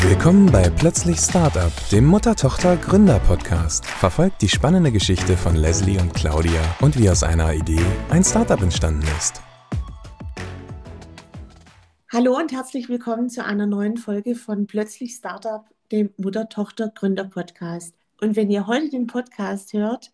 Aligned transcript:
Willkommen 0.00 0.46
bei 0.52 0.70
Plötzlich 0.70 1.18
Startup, 1.18 1.72
dem 1.90 2.06
Mutter-Tochter-Gründer-Podcast. 2.06 3.84
Verfolgt 3.84 4.40
die 4.42 4.48
spannende 4.48 4.92
Geschichte 4.92 5.36
von 5.36 5.56
Leslie 5.56 5.98
und 5.98 6.14
Claudia 6.14 6.62
und 6.80 6.96
wie 6.96 7.10
aus 7.10 7.24
einer 7.24 7.52
Idee 7.52 7.84
ein 8.08 8.22
Startup 8.22 8.62
entstanden 8.62 9.02
ist. 9.18 9.42
Hallo 12.12 12.36
und 12.36 12.52
herzlich 12.52 12.88
willkommen 12.88 13.28
zu 13.28 13.44
einer 13.44 13.66
neuen 13.66 13.96
Folge 13.96 14.36
von 14.36 14.68
Plötzlich 14.68 15.14
Startup, 15.16 15.64
dem 15.90 16.10
Mutter-Tochter-Gründer-Podcast. 16.16 17.92
Und 18.20 18.36
wenn 18.36 18.52
ihr 18.52 18.68
heute 18.68 18.90
den 18.90 19.08
Podcast 19.08 19.72
hört, 19.72 20.12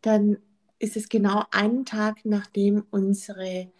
dann 0.00 0.38
ist 0.78 0.96
es 0.96 1.10
genau 1.10 1.44
einen 1.50 1.84
Tag, 1.84 2.20
nachdem 2.24 2.86
unsere 2.90 3.70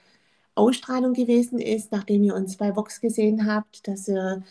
Ausstrahlung 0.55 1.15
gewesen 1.15 1.59
ist, 1.59 1.91
nachdem 1.91 2.23
ihr 2.23 2.35
uns 2.35 2.59
bei 2.59 2.77
Vox 2.77 3.01
gesehen 3.01 3.51
habt, 3.51 3.89
dass 3.89 4.09
ihr 4.09 4.43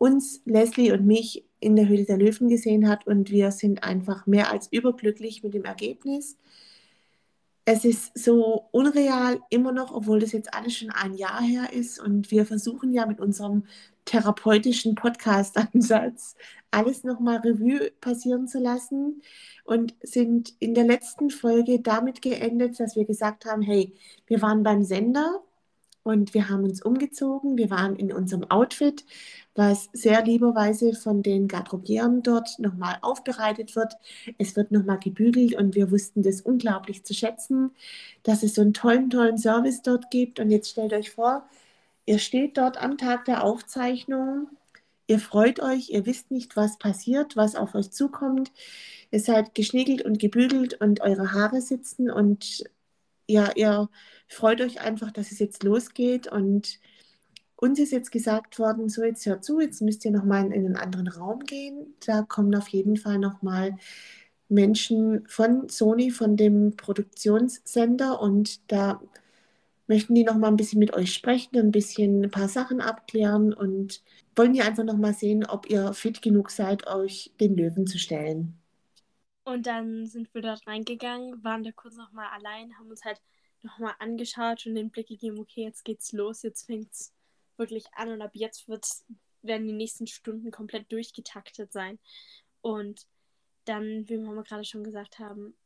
uns, 0.00 0.40
Leslie 0.46 0.92
und 0.92 1.06
mich 1.06 1.44
in 1.60 1.76
der 1.76 1.86
Höhle 1.86 2.06
der 2.06 2.16
Löwen 2.16 2.48
gesehen 2.48 2.88
hat 2.88 3.06
und 3.06 3.30
wir 3.30 3.50
sind 3.52 3.84
einfach 3.84 4.26
mehr 4.26 4.50
als 4.50 4.66
überglücklich 4.72 5.42
mit 5.42 5.52
dem 5.52 5.64
Ergebnis. 5.64 6.38
Es 7.66 7.84
ist 7.84 8.18
so 8.18 8.64
unreal 8.72 9.40
immer 9.50 9.72
noch, 9.72 9.92
obwohl 9.94 10.18
das 10.18 10.32
jetzt 10.32 10.54
alles 10.54 10.74
schon 10.74 10.90
ein 10.90 11.14
Jahr 11.14 11.42
her 11.42 11.74
ist 11.74 12.00
und 12.00 12.30
wir 12.30 12.46
versuchen 12.46 12.94
ja 12.94 13.04
mit 13.04 13.20
unserem 13.20 13.66
therapeutischen 14.06 14.94
Podcast-Ansatz 14.94 16.34
alles 16.70 17.04
nochmal 17.04 17.36
Revue 17.38 17.90
passieren 18.00 18.48
zu 18.48 18.58
lassen 18.58 19.20
und 19.64 19.94
sind 20.02 20.54
in 20.60 20.72
der 20.72 20.84
letzten 20.84 21.28
Folge 21.28 21.80
damit 21.80 22.22
geendet, 22.22 22.80
dass 22.80 22.96
wir 22.96 23.04
gesagt 23.04 23.44
haben, 23.44 23.60
hey, 23.60 23.92
wir 24.26 24.40
waren 24.40 24.62
beim 24.62 24.82
Sender, 24.82 25.42
und 26.02 26.34
wir 26.34 26.48
haben 26.48 26.64
uns 26.64 26.82
umgezogen. 26.82 27.56
Wir 27.56 27.70
waren 27.70 27.96
in 27.96 28.12
unserem 28.12 28.50
Outfit, 28.50 29.04
was 29.60 29.90
sehr 29.92 30.24
lieberweise 30.24 30.94
von 30.94 31.22
den 31.22 31.46
Garderobieren 31.46 32.22
dort 32.22 32.58
nochmal 32.58 32.96
aufbereitet 33.02 33.76
wird. 33.76 33.92
Es 34.38 34.56
wird 34.56 34.72
nochmal 34.72 34.98
gebügelt 34.98 35.54
und 35.54 35.74
wir 35.74 35.90
wussten 35.90 36.22
das 36.22 36.40
unglaublich 36.40 37.04
zu 37.04 37.12
schätzen, 37.12 37.70
dass 38.22 38.42
es 38.42 38.54
so 38.54 38.62
einen 38.62 38.72
tollen, 38.72 39.10
tollen 39.10 39.36
Service 39.36 39.82
dort 39.82 40.10
gibt. 40.10 40.40
Und 40.40 40.50
jetzt 40.50 40.70
stellt 40.70 40.94
euch 40.94 41.10
vor, 41.10 41.46
ihr 42.06 42.18
steht 42.18 42.56
dort 42.56 42.82
am 42.82 42.96
Tag 42.96 43.26
der 43.26 43.44
Aufzeichnung. 43.44 44.48
Ihr 45.06 45.18
freut 45.18 45.60
euch, 45.60 45.90
ihr 45.90 46.06
wisst 46.06 46.30
nicht, 46.30 46.56
was 46.56 46.78
passiert, 46.78 47.36
was 47.36 47.54
auf 47.54 47.74
euch 47.74 47.90
zukommt. 47.90 48.52
Ihr 49.10 49.20
seid 49.20 49.54
geschniegelt 49.54 50.00
und 50.00 50.18
gebügelt 50.18 50.80
und 50.80 51.02
eure 51.02 51.32
Haare 51.34 51.60
sitzen 51.60 52.10
und 52.10 52.64
ja, 53.26 53.52
ihr 53.56 53.90
freut 54.26 54.62
euch 54.62 54.80
einfach, 54.80 55.10
dass 55.10 55.32
es 55.32 55.38
jetzt 55.38 55.64
losgeht 55.64 56.28
und 56.28 56.80
uns 57.60 57.78
ist 57.78 57.92
jetzt 57.92 58.12
gesagt 58.12 58.58
worden, 58.58 58.88
so 58.88 59.02
jetzt 59.04 59.26
hört 59.26 59.44
zu, 59.44 59.60
jetzt 59.60 59.82
müsst 59.82 60.04
ihr 60.04 60.10
nochmal 60.12 60.46
in 60.46 60.52
einen 60.52 60.76
anderen 60.76 61.08
Raum 61.08 61.40
gehen. 61.40 61.94
Da 62.06 62.22
kommen 62.22 62.54
auf 62.54 62.68
jeden 62.68 62.96
Fall 62.96 63.18
nochmal 63.18 63.76
Menschen 64.48 65.26
von 65.28 65.68
Sony, 65.68 66.10
von 66.10 66.36
dem 66.36 66.76
Produktionssender 66.76 68.20
und 68.20 68.60
da 68.72 69.00
möchten 69.88 70.14
die 70.14 70.24
nochmal 70.24 70.50
ein 70.52 70.56
bisschen 70.56 70.78
mit 70.80 70.94
euch 70.94 71.12
sprechen, 71.14 71.58
ein 71.58 71.70
bisschen 71.72 72.24
ein 72.24 72.30
paar 72.30 72.48
Sachen 72.48 72.80
abklären 72.80 73.52
und 73.54 74.02
wollen 74.36 74.52
die 74.54 74.62
einfach 74.62 74.84
nochmal 74.84 75.14
sehen, 75.14 75.46
ob 75.46 75.68
ihr 75.70 75.92
fit 75.94 76.22
genug 76.22 76.50
seid, 76.50 76.86
euch 76.88 77.32
den 77.40 77.56
Löwen 77.56 77.86
zu 77.86 77.98
stellen. 77.98 78.58
Und 79.44 79.66
dann 79.66 80.06
sind 80.06 80.32
wir 80.34 80.40
dort 80.42 80.66
reingegangen, 80.66 81.42
waren 81.44 81.62
da 81.64 81.72
kurz 81.72 81.96
nochmal 81.96 82.28
allein, 82.28 82.76
haben 82.78 82.88
uns 82.90 83.04
halt 83.04 83.20
nochmal 83.62 83.94
angeschaut 83.98 84.64
und 84.66 84.74
den 84.74 84.90
Blick 84.90 85.08
gegeben, 85.08 85.38
okay, 85.38 85.62
jetzt 85.64 85.84
geht's 85.84 86.12
los, 86.12 86.42
jetzt 86.42 86.64
fängt's 86.66 87.12
wirklich 87.60 87.84
an 87.94 88.08
und 88.08 88.22
ab 88.22 88.32
jetzt 88.34 88.66
wird's, 88.66 89.06
werden 89.42 89.68
die 89.68 89.72
nächsten 89.72 90.08
Stunden 90.08 90.50
komplett 90.50 90.90
durchgetaktet 90.90 91.72
sein. 91.72 92.00
Und 92.60 93.06
dann, 93.64 94.08
wie 94.08 94.18
Mama 94.18 94.42
gerade 94.42 94.64
schon 94.64 94.82
gesagt 94.82 95.20
haben, 95.20 95.56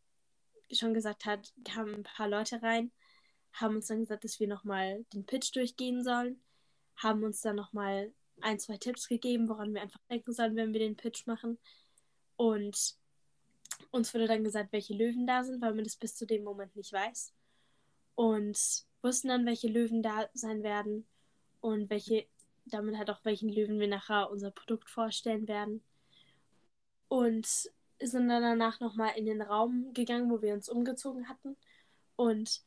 schon 0.71 0.93
gesagt 0.93 1.25
hat, 1.25 1.55
kamen 1.65 1.95
ein 1.95 2.03
paar 2.03 2.29
Leute 2.29 2.63
rein, 2.63 2.93
haben 3.55 3.77
uns 3.77 3.87
dann 3.87 4.01
gesagt, 4.01 4.25
dass 4.25 4.39
wir 4.39 4.49
nochmal 4.49 5.07
den 5.15 5.25
Pitch 5.25 5.55
durchgehen 5.55 6.05
sollen, 6.05 6.43
haben 6.97 7.25
uns 7.25 7.41
dann 7.41 7.57
nochmal 7.57 8.13
ein, 8.41 8.59
zwei 8.59 8.77
Tipps 8.77 9.09
gegeben, 9.09 9.49
woran 9.49 9.73
wir 9.73 9.83
einfach 9.83 10.01
denken 10.11 10.33
sollen, 10.33 10.57
wenn 10.57 10.73
wir 10.73 10.81
den 10.81 10.97
Pitch 10.97 11.27
machen. 11.27 11.59
Und 12.37 12.97
uns 13.91 14.13
wurde 14.13 14.27
dann 14.27 14.45
gesagt, 14.45 14.73
welche 14.73 14.95
Löwen 14.95 15.27
da 15.27 15.45
sind, 15.45 15.63
weil 15.63 15.75
man 15.75 15.85
das 15.85 15.97
bis 15.97 16.17
zu 16.17 16.27
dem 16.27 16.43
Moment 16.43 16.75
nicht 16.77 16.93
weiß 16.93 17.33
und 18.15 18.59
wussten 19.03 19.29
dann, 19.29 19.47
welche 19.47 19.69
Löwen 19.69 20.03
da 20.03 20.29
sein 20.35 20.63
werden 20.63 21.07
und 21.65 21.89
welche, 21.89 22.27
damit 22.67 22.99
halt 22.99 23.09
auch 23.09 23.25
welchen 23.25 23.49
Löwen 23.49 23.81
wir 23.81 23.89
nachher 23.89 24.31
unser 24.31 24.51
Produkt 24.51 24.91
vorstellen 24.91 25.49
werden. 25.49 25.83
Und 27.09 27.47
sind 27.47 28.29
dann 28.29 28.43
danach 28.43 28.81
nochmal 28.81 29.17
in 29.17 29.25
den 29.25 29.41
Raum 29.41 29.95
gegangen, 29.95 30.31
wo 30.31 30.43
wir 30.43 30.53
uns 30.53 30.69
umgezogen 30.69 31.27
hatten 31.27 31.57
und 32.17 32.61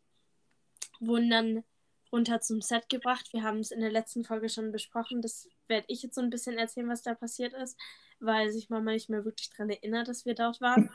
wurden 1.00 1.30
dann 1.30 1.64
runter 2.12 2.42
zum 2.42 2.60
Set 2.60 2.90
gebracht. 2.90 3.32
Wir 3.34 3.44
haben 3.44 3.60
es 3.60 3.70
in 3.70 3.82
der 3.82 3.92
letzten 3.92 4.24
Folge 4.24 4.50
schon 4.50 4.72
besprochen. 4.72 5.22
Das 5.22 5.48
werde 5.68 5.86
ich 5.90 6.02
jetzt 6.02 6.16
so 6.16 6.22
ein 6.22 6.32
bisschen 6.32 6.58
erzählen, 6.58 6.90
was 6.90 7.04
da 7.04 7.14
passiert 7.14 7.54
ist, 7.54 7.78
weil 8.20 8.52
sich 8.52 8.72
Mama 8.72 8.94
nicht 8.94 9.12
mehr 9.12 9.26
wirklich 9.26 9.52
daran 9.52 9.70
erinnert, 9.70 10.08
dass 10.08 10.26
wir 10.26 10.34
dort 10.34 10.60
waren. 10.60 10.90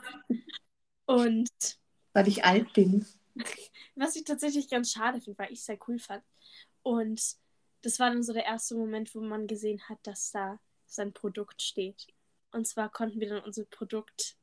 Und. 1.05 1.49
Weil 2.11 2.27
ich 2.27 2.43
alt 2.43 2.73
bin. 2.73 3.05
Was 3.95 4.15
ich 4.15 4.25
tatsächlich 4.25 4.69
ganz 4.69 4.91
schade 4.91 5.21
finde, 5.21 5.39
weil 5.39 5.51
ich 5.51 5.59
es 5.59 5.65
sehr 5.65 5.79
cool 5.87 5.99
fand. 5.99 6.23
Und 6.83 7.37
das 7.83 7.99
war 7.99 8.09
dann 8.09 8.23
so 8.23 8.33
der 8.33 8.45
erste 8.45 8.75
Moment, 8.75 9.13
wo 9.13 9.19
man 9.19 9.45
gesehen 9.45 9.81
hat, 9.89 9.99
dass 10.03 10.31
da 10.31 10.59
sein 10.87 11.13
Produkt 11.13 11.61
steht. 11.61 12.07
Und 12.51 12.65
zwar 12.65 12.89
konnten 12.89 13.19
wir 13.19 13.29
dann 13.29 13.43
unser 13.43 13.65
Produkt 13.65 14.37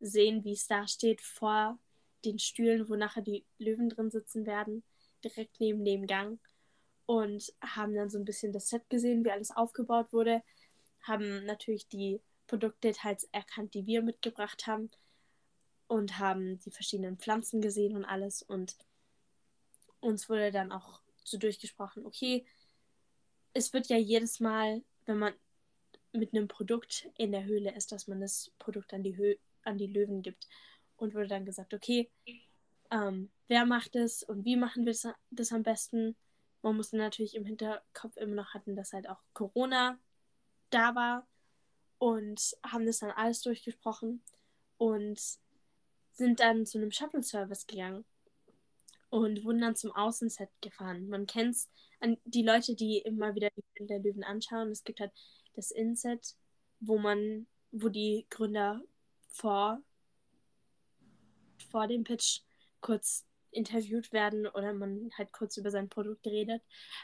sehen, 0.00 0.44
wie 0.44 0.52
es 0.52 0.66
da 0.66 0.86
steht, 0.88 1.20
vor 1.20 1.78
den 2.24 2.38
Stühlen, 2.38 2.88
wo 2.88 2.96
nachher 2.96 3.22
die 3.22 3.44
Löwen 3.58 3.88
drin 3.88 4.10
sitzen 4.10 4.46
werden, 4.46 4.82
direkt 5.24 5.60
neben 5.60 5.84
dem 5.84 6.06
Gang. 6.06 6.40
Und 7.06 7.52
haben 7.60 7.94
dann 7.94 8.10
so 8.10 8.18
ein 8.18 8.24
bisschen 8.24 8.52
das 8.52 8.68
Set 8.68 8.88
gesehen, 8.90 9.24
wie 9.24 9.30
alles 9.30 9.50
aufgebaut 9.50 10.12
wurde. 10.12 10.42
Haben 11.02 11.44
natürlich 11.46 11.88
die 11.88 12.20
Produktdetails 12.48 13.28
erkannt, 13.32 13.74
die 13.74 13.86
wir 13.86 14.02
mitgebracht 14.02 14.66
haben 14.66 14.90
und 15.86 16.18
haben 16.18 16.58
die 16.60 16.70
verschiedenen 16.70 17.18
Pflanzen 17.18 17.60
gesehen 17.60 17.94
und 17.96 18.04
alles. 18.04 18.42
Und 18.42 18.76
uns 20.00 20.28
wurde 20.28 20.50
dann 20.50 20.72
auch 20.72 21.00
so 21.22 21.38
durchgesprochen, 21.38 22.04
okay, 22.06 22.44
es 23.54 23.72
wird 23.72 23.88
ja 23.88 23.96
jedes 23.96 24.40
Mal, 24.40 24.82
wenn 25.06 25.18
man 25.18 25.34
mit 26.12 26.34
einem 26.34 26.48
Produkt 26.48 27.08
in 27.16 27.32
der 27.32 27.44
Höhle 27.44 27.74
ist, 27.74 27.92
dass 27.92 28.06
man 28.06 28.20
das 28.20 28.52
Produkt 28.58 28.92
an 28.92 29.02
die, 29.02 29.16
Hö 29.16 29.34
an 29.64 29.78
die 29.78 29.86
Löwen 29.86 30.22
gibt. 30.22 30.48
Und 30.96 31.14
wurde 31.14 31.28
dann 31.28 31.44
gesagt, 31.44 31.74
okay, 31.74 32.10
ähm, 32.90 33.30
wer 33.48 33.66
macht 33.66 33.96
es 33.96 34.22
und 34.22 34.44
wie 34.44 34.56
machen 34.56 34.84
wir 34.84 34.92
das, 34.92 35.08
das 35.30 35.52
am 35.52 35.62
besten? 35.62 36.14
Man 36.62 36.76
musste 36.76 36.96
natürlich 36.96 37.34
im 37.34 37.44
Hinterkopf 37.44 38.16
immer 38.16 38.34
noch 38.34 38.54
hatten, 38.54 38.76
dass 38.76 38.92
halt 38.92 39.08
auch 39.08 39.20
Corona 39.32 39.98
da 40.70 40.94
war 40.94 41.26
und 41.98 42.56
haben 42.64 42.86
das 42.86 43.00
dann 43.00 43.10
alles 43.10 43.42
durchgesprochen. 43.42 44.22
Und 44.78 45.20
sind 46.12 46.40
dann 46.40 46.66
zu 46.66 46.78
einem 46.78 46.90
Shuttle-Service 46.90 47.66
gegangen 47.66 48.04
und 49.12 49.44
wurden 49.44 49.60
dann 49.60 49.76
zum 49.76 49.92
Außenset 49.92 50.48
gefahren. 50.62 51.06
Man 51.06 51.26
kennt 51.26 51.54
die 52.24 52.42
Leute, 52.42 52.74
die 52.74 52.96
immer 52.96 53.34
wieder 53.34 53.50
die 53.78 53.86
der 53.86 53.98
Löwen 53.98 54.24
anschauen. 54.24 54.70
Es 54.70 54.84
gibt 54.84 55.00
halt 55.00 55.12
das 55.54 55.70
Inset, 55.70 56.34
wo 56.80 56.98
man, 56.98 57.46
wo 57.72 57.90
die 57.90 58.26
Gründer 58.30 58.80
vor, 59.28 59.82
vor 61.70 61.86
dem 61.88 62.04
Pitch 62.04 62.40
kurz 62.80 63.26
interviewt 63.50 64.14
werden 64.14 64.46
oder 64.46 64.72
man 64.72 65.10
halt 65.18 65.30
kurz 65.30 65.58
über 65.58 65.70
sein 65.70 65.90
Produkt 65.90 66.26
redet. 66.26 66.62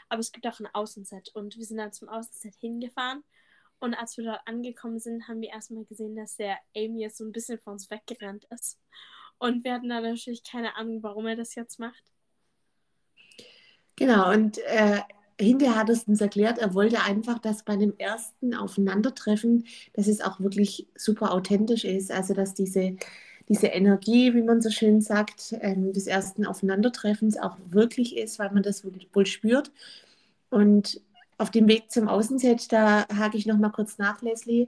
Aber 0.09 0.19
es 0.19 0.31
gibt 0.31 0.47
auch 0.47 0.59
ein 0.59 0.73
Außenset 0.73 1.29
und 1.35 1.57
wir 1.57 1.65
sind 1.65 1.77
dann 1.77 1.93
zum 1.93 2.09
Außenset 2.09 2.55
hingefahren 2.55 3.23
und 3.77 3.93
als 3.93 4.17
wir 4.17 4.23
dort 4.23 4.41
angekommen 4.47 4.99
sind, 4.99 5.27
haben 5.27 5.41
wir 5.41 5.49
erstmal 5.49 5.85
gesehen, 5.85 6.15
dass 6.15 6.37
der 6.37 6.57
Amy 6.75 7.01
jetzt 7.01 7.17
so 7.17 7.23
ein 7.23 7.31
bisschen 7.31 7.59
von 7.59 7.73
uns 7.73 7.91
weggerannt 7.91 8.47
ist. 8.49 8.79
Und 9.39 9.63
wir 9.63 9.73
hatten 9.73 9.89
da 9.89 10.01
natürlich 10.01 10.43
keine 10.43 10.75
Ahnung, 10.75 11.01
warum 11.01 11.25
er 11.25 11.35
das 11.35 11.55
jetzt 11.55 11.79
macht. 11.79 12.03
Genau, 13.95 14.31
und 14.31 14.59
äh, 14.59 15.01
hinterher 15.39 15.75
hat 15.75 15.89
es 15.89 16.03
uns 16.03 16.21
erklärt, 16.21 16.57
er 16.57 16.73
wollte 16.73 17.01
einfach, 17.01 17.39
dass 17.39 17.63
bei 17.63 17.77
dem 17.77 17.93
ersten 17.97 18.53
Aufeinandertreffen, 18.53 19.65
dass 19.93 20.07
es 20.07 20.21
auch 20.21 20.39
wirklich 20.39 20.87
super 20.95 21.33
authentisch 21.33 21.85
ist. 21.85 22.11
Also, 22.11 22.33
dass 22.33 22.53
diese, 22.53 22.95
diese 23.47 23.67
Energie, 23.67 24.33
wie 24.33 24.41
man 24.41 24.61
so 24.61 24.69
schön 24.69 25.01
sagt, 25.01 25.55
ähm, 25.61 25.93
des 25.93 26.07
ersten 26.07 26.45
Aufeinandertreffens 26.45 27.37
auch 27.37 27.57
wirklich 27.69 28.17
ist, 28.17 28.39
weil 28.39 28.51
man 28.51 28.63
das 28.63 28.83
wohl, 29.13 29.25
spürt. 29.25 29.71
Und 30.49 31.01
auf 31.37 31.51
dem 31.51 31.67
Weg 31.67 31.91
zum 31.91 32.07
Außenset, 32.09 32.71
da 32.71 33.07
hake 33.07 33.37
ich 33.37 33.45
noch 33.45 33.57
mal 33.57 33.69
kurz 33.69 33.97
nach, 33.97 34.21
Leslie. 34.21 34.67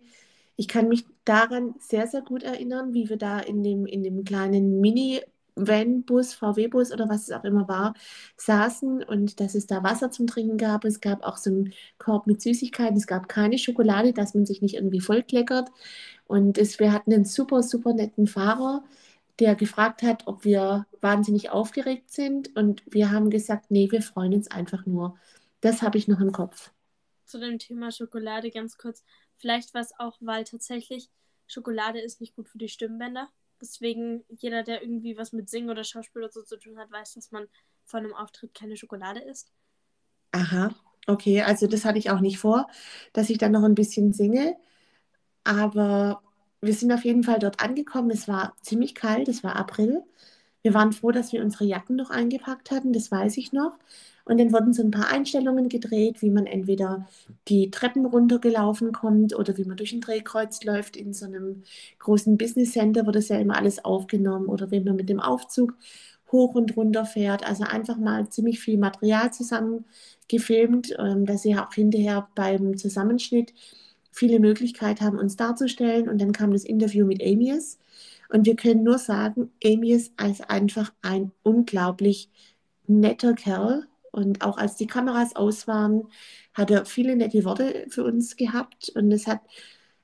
Ich 0.62 0.68
kann 0.68 0.90
mich 0.90 1.06
daran 1.26 1.74
sehr, 1.80 2.06
sehr 2.06 2.22
gut 2.22 2.44
erinnern, 2.44 2.94
wie 2.94 3.10
wir 3.10 3.18
da 3.18 3.40
in 3.40 3.64
dem, 3.64 3.88
in 3.88 4.04
dem 4.04 4.24
kleinen 4.24 4.80
Mini 4.80 5.22
Van-Bus, 5.56 6.36
VW-Bus 6.36 6.92
oder 6.92 7.10
was 7.10 7.24
es 7.24 7.32
auch 7.32 7.44
immer 7.46 7.68
war, 7.68 7.96
saßen 8.38 9.02
und 9.04 9.40
dass 9.40 9.56
es 9.56 9.66
da 9.66 9.82
Wasser 9.82 10.12
zum 10.12 10.28
Trinken 10.28 10.60
gab. 10.60 10.86
Es 10.86 11.02
gab 11.02 11.24
auch 11.24 11.38
so 11.38 11.50
einen 11.50 11.74
Korb 11.98 12.28
mit 12.28 12.44
Süßigkeiten. 12.44 12.96
Es 12.96 13.08
gab 13.08 13.28
keine 13.28 13.58
Schokolade, 13.58 14.14
dass 14.14 14.36
man 14.36 14.46
sich 14.46 14.62
nicht 14.62 14.76
irgendwie 14.76 15.00
vollkleckert. 15.00 15.72
Und 16.28 16.60
es, 16.60 16.78
wir 16.80 16.94
hatten 16.94 17.12
einen 17.12 17.26
super, 17.26 17.64
super 17.64 17.96
netten 17.96 18.28
Fahrer, 18.28 18.84
der 19.40 19.56
gefragt 19.56 20.04
hat, 20.04 20.28
ob 20.28 20.46
wir 20.46 20.86
wahnsinnig 21.02 21.50
aufgeregt 21.50 22.12
sind. 22.12 22.56
Und 22.56 22.84
wir 22.86 23.10
haben 23.10 23.32
gesagt, 23.32 23.72
nee, 23.72 23.88
wir 23.90 24.04
freuen 24.04 24.36
uns 24.36 24.52
einfach 24.52 24.86
nur. 24.86 25.16
Das 25.62 25.82
habe 25.82 25.98
ich 25.98 26.08
noch 26.08 26.20
im 26.20 26.32
Kopf. 26.32 26.72
Zu 27.26 27.40
dem 27.40 27.58
Thema 27.58 27.92
Schokolade 27.92 28.52
ganz 28.52 28.78
kurz. 28.78 29.04
Vielleicht 29.42 29.74
war 29.74 29.82
es 29.82 29.94
auch, 30.00 30.18
weil 30.22 30.46
tatsächlich 30.46 31.10
Schokolade 31.48 32.00
ist 32.02 32.22
nicht 32.22 32.36
gut 32.36 32.50
für 32.50 32.60
die 32.60 32.70
Stimmbänder. 32.70 33.30
Deswegen, 33.62 34.24
jeder, 34.30 34.64
der 34.64 34.82
irgendwie 34.84 35.18
was 35.18 35.34
mit 35.34 35.50
Singen 35.50 35.70
oder 35.70 35.84
Schauspiel 35.84 36.24
oder 36.24 36.32
so 36.32 36.44
zu 36.44 36.58
tun 36.58 36.80
hat, 36.80 36.92
weiß, 36.92 37.14
dass 37.16 37.32
man 37.32 37.48
vor 37.86 38.00
einem 38.00 38.14
Auftritt 38.14 38.54
keine 38.56 38.78
Schokolade 38.78 39.22
isst. 39.22 39.52
Aha, 40.32 40.74
okay. 41.08 41.42
Also 41.42 41.68
das 41.68 41.86
hatte 41.86 41.98
ich 42.00 42.10
auch 42.12 42.20
nicht 42.22 42.38
vor, 42.40 42.68
dass 43.14 43.30
ich 43.30 43.38
dann 43.38 43.52
noch 43.52 43.64
ein 43.64 43.76
bisschen 43.76 44.14
singe. 44.14 44.56
Aber 45.44 46.24
wir 46.62 46.74
sind 46.74 46.92
auf 46.94 47.06
jeden 47.06 47.24
Fall 47.24 47.40
dort 47.40 47.62
angekommen. 47.62 48.12
Es 48.12 48.28
war 48.28 48.56
ziemlich 48.64 48.96
kalt, 48.96 49.28
es 49.30 49.44
war 49.44 49.56
April. 49.58 50.04
Wir 50.64 50.74
waren 50.74 50.92
froh, 50.94 51.12
dass 51.12 51.34
wir 51.34 51.44
unsere 51.44 51.66
Jacken 51.66 51.96
noch 51.96 52.10
eingepackt 52.12 52.72
hatten, 52.72 52.94
das 52.94 53.12
weiß 53.12 53.38
ich 53.38 53.52
noch. 53.52 53.74
Und 54.26 54.40
dann 54.40 54.54
wurden 54.54 54.74
so 54.74 54.84
ein 54.84 54.92
paar 54.92 55.08
Einstellungen 55.08 55.68
gedreht, 55.68 56.22
wie 56.22 56.30
man 56.30 56.46
entweder 56.46 57.08
die 57.48 57.72
Treppen 57.72 58.06
runtergelaufen 58.06 58.92
kommt 58.92 59.36
oder 59.36 59.58
wie 59.58 59.66
man 59.66 59.78
durch 59.78 59.94
ein 59.94 60.02
Drehkreuz 60.02 60.64
läuft. 60.64 60.96
In 60.96 61.14
so 61.14 61.26
einem 61.26 61.64
großen 62.00 62.38
Business 62.38 62.74
Center 62.74 63.06
wird 63.06 63.16
das 63.16 63.30
ja 63.30 63.40
immer 63.40 63.58
alles 63.58 63.84
aufgenommen 63.84 64.48
oder 64.48 64.70
wie 64.72 64.80
man 64.80 64.96
mit 64.96 65.10
dem 65.10 65.20
Aufzug 65.20 65.76
hoch 66.32 66.56
und 66.56 66.78
runter 66.78 67.06
fährt. 67.06 67.46
Also 67.46 67.64
einfach 67.64 67.98
mal 67.98 68.30
ziemlich 68.30 68.60
viel 68.60 68.78
Material 68.78 69.34
zusammen 69.34 69.86
gefilmt, 70.30 70.96
ähm, 71.00 71.26
dass 71.26 71.42
sie 71.42 71.56
auch 71.56 71.74
hinterher 71.74 72.28
beim 72.36 72.78
Zusammenschnitt 72.78 73.54
viele 74.12 74.40
Möglichkeiten 74.40 75.04
haben, 75.04 75.18
uns 75.20 75.36
darzustellen. 75.36 76.10
Und 76.10 76.22
dann 76.22 76.32
kam 76.32 76.52
das 76.54 76.64
Interview 76.64 77.06
mit 77.06 77.22
Amius. 77.24 77.80
Und 78.32 78.46
wir 78.46 78.56
können 78.56 78.84
nur 78.84 78.98
sagen, 78.98 79.52
Amius 79.64 80.12
ist 80.24 80.50
einfach 80.50 80.94
ein 81.02 81.32
unglaublich 81.44 82.30
netter 82.88 83.34
Kerl, 83.34 83.88
und 84.12 84.44
auch 84.44 84.58
als 84.58 84.76
die 84.76 84.88
Kameras 84.88 85.36
aus 85.36 85.68
waren, 85.68 86.10
hat 86.54 86.70
er 86.70 86.86
viele 86.86 87.16
nette 87.16 87.44
Worte 87.46 87.86
für 87.90 88.04
uns 88.04 88.36
gehabt. 88.36 88.90
Und 88.90 89.12
es 89.12 89.26
hat 89.26 89.42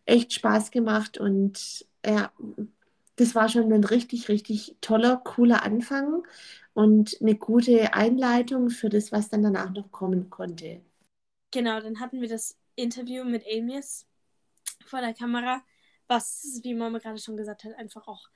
echt 0.06 0.34
Spaß 0.34 0.72
gemacht. 0.72 1.18
Und 1.18 1.86
ja, 2.06 2.32
das 3.18 3.36
war 3.36 3.50
schon 3.50 3.72
ein 3.72 3.84
richtig, 3.84 4.30
richtig 4.30 4.78
toller, 4.82 5.18
cooler 5.18 5.64
Anfang 5.64 6.24
und 6.74 7.18
eine 7.22 7.36
gute 7.36 7.94
Einleitung 7.94 8.70
für 8.70 8.90
das, 8.90 9.12
was 9.12 9.30
dann 9.30 9.44
danach 9.44 9.72
noch 9.74 9.92
kommen 9.92 10.30
konnte. 10.30 10.82
Genau, 11.52 11.82
dann 11.82 12.00
hatten 12.00 12.22
wir 12.22 12.30
das 12.30 12.58
Interview 12.76 13.24
mit 13.26 13.44
Amius 13.46 14.06
vor 14.86 15.02
der 15.02 15.14
Kamera, 15.14 15.62
was, 16.08 16.60
wie 16.64 16.74
Mama 16.74 17.00
gerade 17.00 17.20
schon 17.20 17.38
gesagt 17.38 17.64
hat, 17.64 17.74
einfach 17.76 18.08
auch 18.08 18.30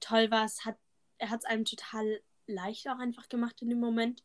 toll 0.00 0.30
war. 0.30 0.44
Es 0.44 0.64
hat, 0.64 0.76
er 1.18 1.30
hat 1.30 1.40
es 1.40 1.46
einem 1.46 1.64
total 1.64 2.20
leicht 2.46 2.88
auch 2.88 2.98
einfach 2.98 3.28
gemacht 3.28 3.60
in 3.62 3.68
dem 3.68 3.80
Moment. 3.80 4.22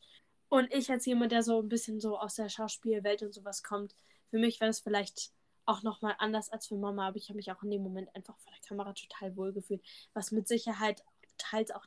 Und 0.49 0.71
ich 0.73 0.89
als 0.89 1.05
jemand, 1.05 1.31
der 1.31 1.43
so 1.43 1.61
ein 1.61 1.69
bisschen 1.69 1.99
so 1.99 2.17
aus 2.17 2.35
der 2.35 2.49
Schauspielwelt 2.49 3.23
und 3.23 3.33
sowas 3.33 3.63
kommt, 3.63 3.95
für 4.29 4.37
mich 4.37 4.61
war 4.61 4.67
das 4.67 4.79
vielleicht 4.79 5.31
auch 5.65 5.83
nochmal 5.83 6.15
anders 6.19 6.49
als 6.49 6.67
für 6.67 6.75
Mama, 6.75 7.07
aber 7.07 7.17
ich 7.17 7.29
habe 7.29 7.37
mich 7.37 7.51
auch 7.51 7.63
in 7.63 7.71
dem 7.71 7.83
Moment 7.83 8.13
einfach 8.15 8.37
vor 8.37 8.51
der 8.51 8.61
Kamera 8.67 8.93
total 8.93 9.35
wohl 9.35 9.53
gefühlt, 9.53 9.81
was 10.13 10.31
mit 10.31 10.47
Sicherheit 10.47 11.03
teils 11.37 11.71
auch 11.71 11.85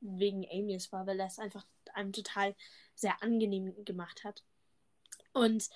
wegen 0.00 0.44
Amy's 0.50 0.92
war, 0.92 1.06
weil 1.06 1.18
er 1.20 1.26
es 1.26 1.38
einfach 1.38 1.64
einem 1.94 2.12
total 2.12 2.54
sehr 2.94 3.22
angenehm 3.22 3.74
gemacht 3.84 4.24
hat. 4.24 4.44
Und 5.32 5.68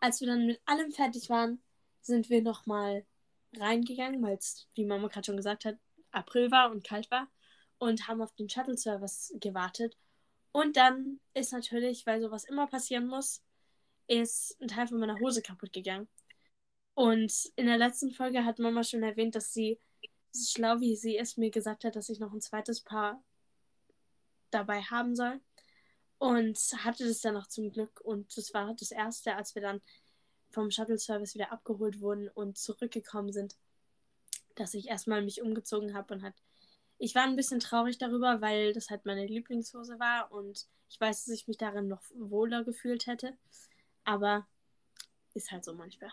als 0.00 0.20
wir 0.20 0.28
dann 0.28 0.46
mit 0.46 0.60
allem 0.66 0.90
fertig 0.90 1.30
waren, 1.30 1.62
sind 2.00 2.30
wir 2.30 2.42
nochmal 2.42 3.06
reingegangen, 3.60 4.22
weil 4.22 4.36
es, 4.36 4.68
wie 4.74 4.84
Mama 4.84 5.08
gerade 5.08 5.26
schon 5.26 5.36
gesagt 5.36 5.64
hat, 5.64 5.76
April 6.10 6.50
war 6.50 6.70
und 6.70 6.84
kalt 6.84 7.10
war 7.10 7.28
und 7.78 8.08
haben 8.08 8.22
auf 8.22 8.34
den 8.34 8.48
Shuttle-Service 8.48 9.34
gewartet 9.40 9.96
und 10.54 10.76
dann 10.76 11.18
ist 11.34 11.52
natürlich, 11.52 12.06
weil 12.06 12.20
sowas 12.20 12.44
immer 12.44 12.68
passieren 12.68 13.08
muss, 13.08 13.42
ist 14.06 14.56
ein 14.60 14.68
Teil 14.68 14.86
von 14.86 15.00
meiner 15.00 15.18
Hose 15.18 15.42
kaputt 15.42 15.72
gegangen. 15.72 16.06
Und 16.94 17.50
in 17.56 17.66
der 17.66 17.76
letzten 17.76 18.12
Folge 18.12 18.44
hat 18.44 18.60
Mama 18.60 18.84
schon 18.84 19.02
erwähnt, 19.02 19.34
dass 19.34 19.52
sie, 19.52 19.80
so 20.30 20.52
schlau 20.52 20.78
wie 20.78 20.94
sie 20.94 21.16
ist, 21.16 21.38
mir 21.38 21.50
gesagt 21.50 21.82
hat, 21.82 21.96
dass 21.96 22.08
ich 22.08 22.20
noch 22.20 22.32
ein 22.32 22.40
zweites 22.40 22.82
Paar 22.82 23.20
dabei 24.52 24.80
haben 24.82 25.16
soll. 25.16 25.40
Und 26.18 26.56
hatte 26.84 27.04
das 27.04 27.20
dann 27.20 27.34
noch 27.34 27.48
zum 27.48 27.72
Glück. 27.72 28.00
Und 28.02 28.36
das 28.36 28.54
war 28.54 28.72
das 28.74 28.92
erste, 28.92 29.34
als 29.34 29.56
wir 29.56 29.62
dann 29.62 29.82
vom 30.54 30.70
Shuttle-Service 30.70 31.34
wieder 31.34 31.52
abgeholt 31.52 32.00
wurden 32.00 32.28
und 32.28 32.56
zurückgekommen 32.56 33.32
sind, 33.32 33.56
dass 34.54 34.74
ich 34.74 34.88
erstmal 34.88 35.22
mich 35.22 35.42
umgezogen 35.42 35.94
habe 35.94 36.14
und 36.14 36.22
hat 36.22 36.34
ich 36.98 37.14
war 37.14 37.24
ein 37.24 37.36
bisschen 37.36 37.60
traurig 37.60 37.98
darüber, 37.98 38.40
weil 38.40 38.72
das 38.72 38.88
halt 38.90 39.04
meine 39.04 39.26
Lieblingshose 39.26 39.98
war 39.98 40.32
und 40.32 40.66
ich 40.88 41.00
weiß, 41.00 41.24
dass 41.24 41.34
ich 41.34 41.48
mich 41.48 41.56
darin 41.56 41.88
noch 41.88 42.02
wohler 42.16 42.64
gefühlt 42.64 43.06
hätte. 43.06 43.34
Aber 44.04 44.46
ist 45.34 45.50
halt 45.50 45.64
so 45.64 45.74
manchmal. 45.74 46.10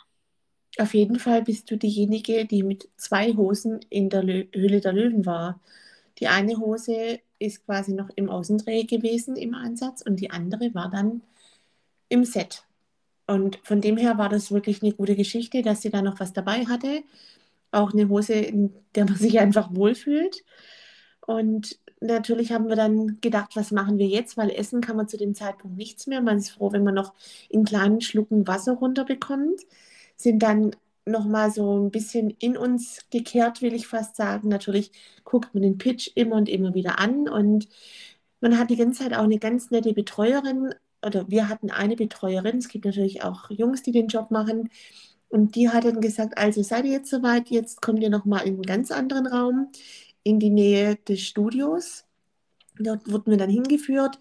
Auf 0.77 0.93
jeden 0.93 1.19
Fall 1.19 1.43
bist 1.43 1.69
du 1.69 1.77
diejenige, 1.77 2.45
die 2.45 2.63
mit 2.63 2.89
zwei 2.97 3.33
Hosen 3.33 3.81
in 3.89 4.09
der 4.09 4.23
Lö 4.23 4.45
Höhle 4.53 4.81
der 4.81 4.93
Löwen 4.93 5.25
war. 5.25 5.59
Die 6.17 6.27
eine 6.27 6.57
Hose 6.57 7.19
ist 7.39 7.65
quasi 7.65 7.93
noch 7.93 8.09
im 8.15 8.29
Außendreh 8.29 8.83
gewesen 8.83 9.35
im 9.35 9.53
Einsatz 9.53 10.01
und 10.01 10.19
die 10.19 10.31
andere 10.31 10.73
war 10.73 10.89
dann 10.89 11.21
im 12.09 12.23
Set. 12.23 12.63
Und 13.31 13.59
von 13.63 13.79
dem 13.79 13.95
her 13.95 14.17
war 14.17 14.27
das 14.27 14.51
wirklich 14.51 14.83
eine 14.83 14.91
gute 14.91 15.15
Geschichte, 15.15 15.61
dass 15.61 15.81
sie 15.81 15.89
da 15.89 16.01
noch 16.01 16.19
was 16.19 16.33
dabei 16.33 16.65
hatte. 16.65 17.03
Auch 17.71 17.93
eine 17.93 18.09
Hose, 18.09 18.33
in 18.33 18.73
der 18.95 19.05
man 19.05 19.15
sich 19.17 19.39
einfach 19.39 19.73
wohlfühlt. 19.73 20.43
Und 21.25 21.79
natürlich 22.01 22.51
haben 22.51 22.67
wir 22.67 22.75
dann 22.75 23.21
gedacht, 23.21 23.55
was 23.55 23.71
machen 23.71 23.97
wir 23.97 24.07
jetzt, 24.07 24.35
weil 24.35 24.49
essen 24.49 24.81
kann 24.81 24.97
man 24.97 25.07
zu 25.07 25.15
dem 25.17 25.33
Zeitpunkt 25.33 25.77
nichts 25.77 26.07
mehr. 26.07 26.21
Man 26.21 26.39
ist 26.39 26.49
froh, 26.49 26.73
wenn 26.73 26.83
man 26.83 26.95
noch 26.95 27.13
in 27.49 27.63
kleinen 27.63 28.01
Schlucken 28.01 28.47
Wasser 28.47 28.73
runterbekommt. 28.73 29.61
Sind 30.17 30.43
dann 30.43 30.75
nochmal 31.05 31.51
so 31.51 31.79
ein 31.79 31.89
bisschen 31.91 32.31
in 32.39 32.57
uns 32.57 32.99
gekehrt, 33.11 33.61
will 33.61 33.73
ich 33.73 33.87
fast 33.87 34.17
sagen. 34.17 34.49
Natürlich 34.49 34.91
guckt 35.23 35.53
man 35.53 35.63
den 35.63 35.77
Pitch 35.77 36.11
immer 36.15 36.35
und 36.35 36.49
immer 36.49 36.73
wieder 36.73 36.99
an 36.99 37.29
und 37.29 37.69
man 38.41 38.57
hat 38.57 38.69
die 38.71 38.75
ganze 38.75 39.03
Zeit 39.03 39.13
auch 39.13 39.23
eine 39.23 39.39
ganz 39.39 39.71
nette 39.71 39.93
Betreuerin 39.93 40.73
oder 41.05 41.29
wir 41.29 41.49
hatten 41.49 41.71
eine 41.71 41.95
Betreuerin. 41.95 42.57
Es 42.57 42.67
gibt 42.67 42.85
natürlich 42.85 43.23
auch 43.23 43.49
Jungs, 43.49 43.81
die 43.83 43.91
den 43.91 44.07
Job 44.07 44.31
machen. 44.31 44.69
Und 45.29 45.55
die 45.55 45.69
hat 45.69 45.85
dann 45.85 46.01
gesagt, 46.01 46.37
also 46.37 46.61
seid 46.61 46.85
ihr 46.85 46.91
jetzt 46.91 47.09
soweit, 47.09 47.49
jetzt 47.49 47.81
kommt 47.81 48.01
ihr 48.01 48.09
nochmal 48.09 48.45
in 48.45 48.55
einen 48.55 48.63
ganz 48.63 48.91
anderen 48.91 49.27
Raum 49.27 49.71
in 50.23 50.39
die 50.39 50.49
Nähe 50.49 50.97
des 51.07 51.21
Studios. 51.21 52.05
Dort 52.79 53.09
wurden 53.11 53.31
wir 53.31 53.37
dann 53.37 53.49
hingeführt 53.49 54.19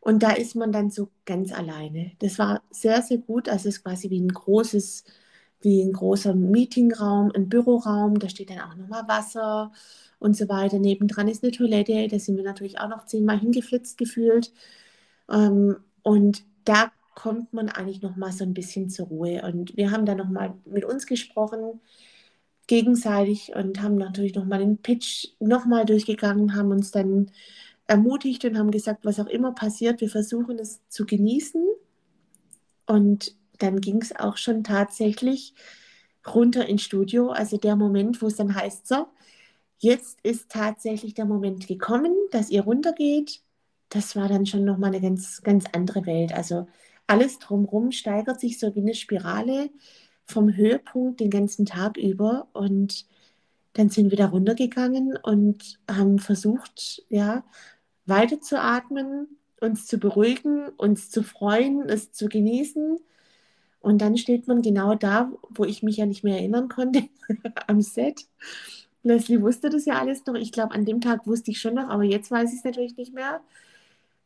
und 0.00 0.22
da 0.22 0.32
ist 0.32 0.54
man 0.54 0.70
dann 0.70 0.90
so 0.90 1.08
ganz 1.24 1.52
alleine. 1.52 2.12
Das 2.18 2.38
war 2.38 2.62
sehr, 2.70 3.00
sehr 3.02 3.18
gut. 3.18 3.48
Also 3.48 3.68
es 3.68 3.76
ist 3.76 3.84
quasi 3.84 4.10
wie 4.10 4.20
ein 4.20 4.28
großes, 4.28 5.04
wie 5.62 5.82
ein 5.82 5.92
großer 5.94 6.34
Meetingraum, 6.34 7.32
ein 7.34 7.48
Büroraum. 7.48 8.18
Da 8.18 8.28
steht 8.28 8.50
dann 8.50 8.60
auch 8.60 8.76
nochmal 8.76 9.08
Wasser 9.08 9.72
und 10.18 10.36
so 10.36 10.48
weiter. 10.48 10.78
Nebendran 10.78 11.28
ist 11.28 11.42
eine 11.42 11.52
Toilette. 11.52 12.06
Da 12.08 12.18
sind 12.18 12.36
wir 12.36 12.44
natürlich 12.44 12.78
auch 12.80 12.88
noch 12.88 13.06
zehnmal 13.06 13.40
hingeflitzt 13.40 13.96
gefühlt. 13.98 14.52
Ähm, 15.30 15.76
und 16.04 16.44
da 16.64 16.92
kommt 17.16 17.52
man 17.52 17.68
eigentlich 17.68 18.02
nochmal 18.02 18.30
so 18.30 18.44
ein 18.44 18.54
bisschen 18.54 18.90
zur 18.90 19.06
Ruhe. 19.06 19.42
Und 19.42 19.76
wir 19.76 19.90
haben 19.90 20.06
dann 20.06 20.18
nochmal 20.18 20.54
mit 20.64 20.84
uns 20.84 21.06
gesprochen 21.06 21.80
gegenseitig 22.66 23.54
und 23.54 23.82
haben 23.82 23.96
natürlich 23.96 24.34
nochmal 24.34 24.60
den 24.60 24.78
Pitch 24.78 25.28
nochmal 25.40 25.84
durchgegangen, 25.84 26.54
haben 26.54 26.70
uns 26.70 26.90
dann 26.90 27.30
ermutigt 27.86 28.44
und 28.44 28.58
haben 28.58 28.70
gesagt, 28.70 29.04
was 29.04 29.20
auch 29.20 29.26
immer 29.26 29.52
passiert, 29.52 30.00
wir 30.00 30.08
versuchen 30.08 30.58
es 30.58 30.80
zu 30.88 31.06
genießen. 31.06 31.62
Und 32.86 33.36
dann 33.58 33.80
ging 33.80 34.00
es 34.02 34.14
auch 34.14 34.36
schon 34.36 34.64
tatsächlich 34.64 35.54
runter 36.26 36.66
ins 36.66 36.82
Studio. 36.82 37.30
Also 37.30 37.56
der 37.56 37.76
Moment, 37.76 38.20
wo 38.22 38.26
es 38.26 38.36
dann 38.36 38.54
heißt, 38.54 38.86
so, 38.86 39.06
jetzt 39.78 40.18
ist 40.22 40.50
tatsächlich 40.50 41.14
der 41.14 41.26
Moment 41.26 41.66
gekommen, 41.66 42.14
dass 42.30 42.50
ihr 42.50 42.62
runtergeht. 42.62 43.43
Das 43.94 44.16
war 44.16 44.28
dann 44.28 44.44
schon 44.44 44.64
nochmal 44.64 44.90
eine 44.90 45.00
ganz, 45.00 45.40
ganz 45.42 45.66
andere 45.72 46.04
Welt. 46.04 46.32
Also 46.32 46.66
alles 47.06 47.38
drumherum 47.38 47.92
steigert 47.92 48.40
sich 48.40 48.58
so 48.58 48.74
wie 48.74 48.80
eine 48.80 48.94
Spirale 48.94 49.70
vom 50.26 50.56
Höhepunkt 50.56 51.20
den 51.20 51.30
ganzen 51.30 51.64
Tag 51.64 51.96
über 51.96 52.48
und 52.54 53.06
dann 53.74 53.90
sind 53.90 54.10
wir 54.10 54.18
da 54.18 54.26
runtergegangen 54.26 55.16
und 55.22 55.78
haben 55.88 56.18
versucht, 56.18 57.04
ja, 57.08 57.44
weiter 58.06 58.40
zu 58.40 58.60
atmen, 58.60 59.28
uns 59.60 59.86
zu 59.86 59.98
beruhigen, 59.98 60.68
uns 60.70 61.10
zu 61.10 61.22
freuen, 61.22 61.88
es 61.88 62.12
zu 62.12 62.28
genießen. 62.28 62.98
Und 63.80 64.02
dann 64.02 64.16
steht 64.16 64.48
man 64.48 64.62
genau 64.62 64.94
da, 64.96 65.32
wo 65.50 65.64
ich 65.64 65.82
mich 65.84 65.98
ja 65.98 66.06
nicht 66.06 66.24
mehr 66.24 66.38
erinnern 66.38 66.68
konnte, 66.68 67.04
am 67.68 67.80
Set 67.82 68.26
Leslie 69.04 69.40
wusste 69.42 69.70
das 69.70 69.84
ja 69.84 70.00
alles 70.00 70.24
noch. 70.26 70.34
Ich 70.34 70.50
glaube, 70.52 70.74
an 70.74 70.84
dem 70.84 71.00
Tag 71.00 71.26
wusste 71.26 71.50
ich 71.50 71.60
schon 71.60 71.74
noch, 71.74 71.88
aber 71.88 72.04
jetzt 72.04 72.30
weiß 72.30 72.50
ich 72.52 72.58
es 72.58 72.64
natürlich 72.64 72.96
nicht 72.96 73.14
mehr. 73.14 73.42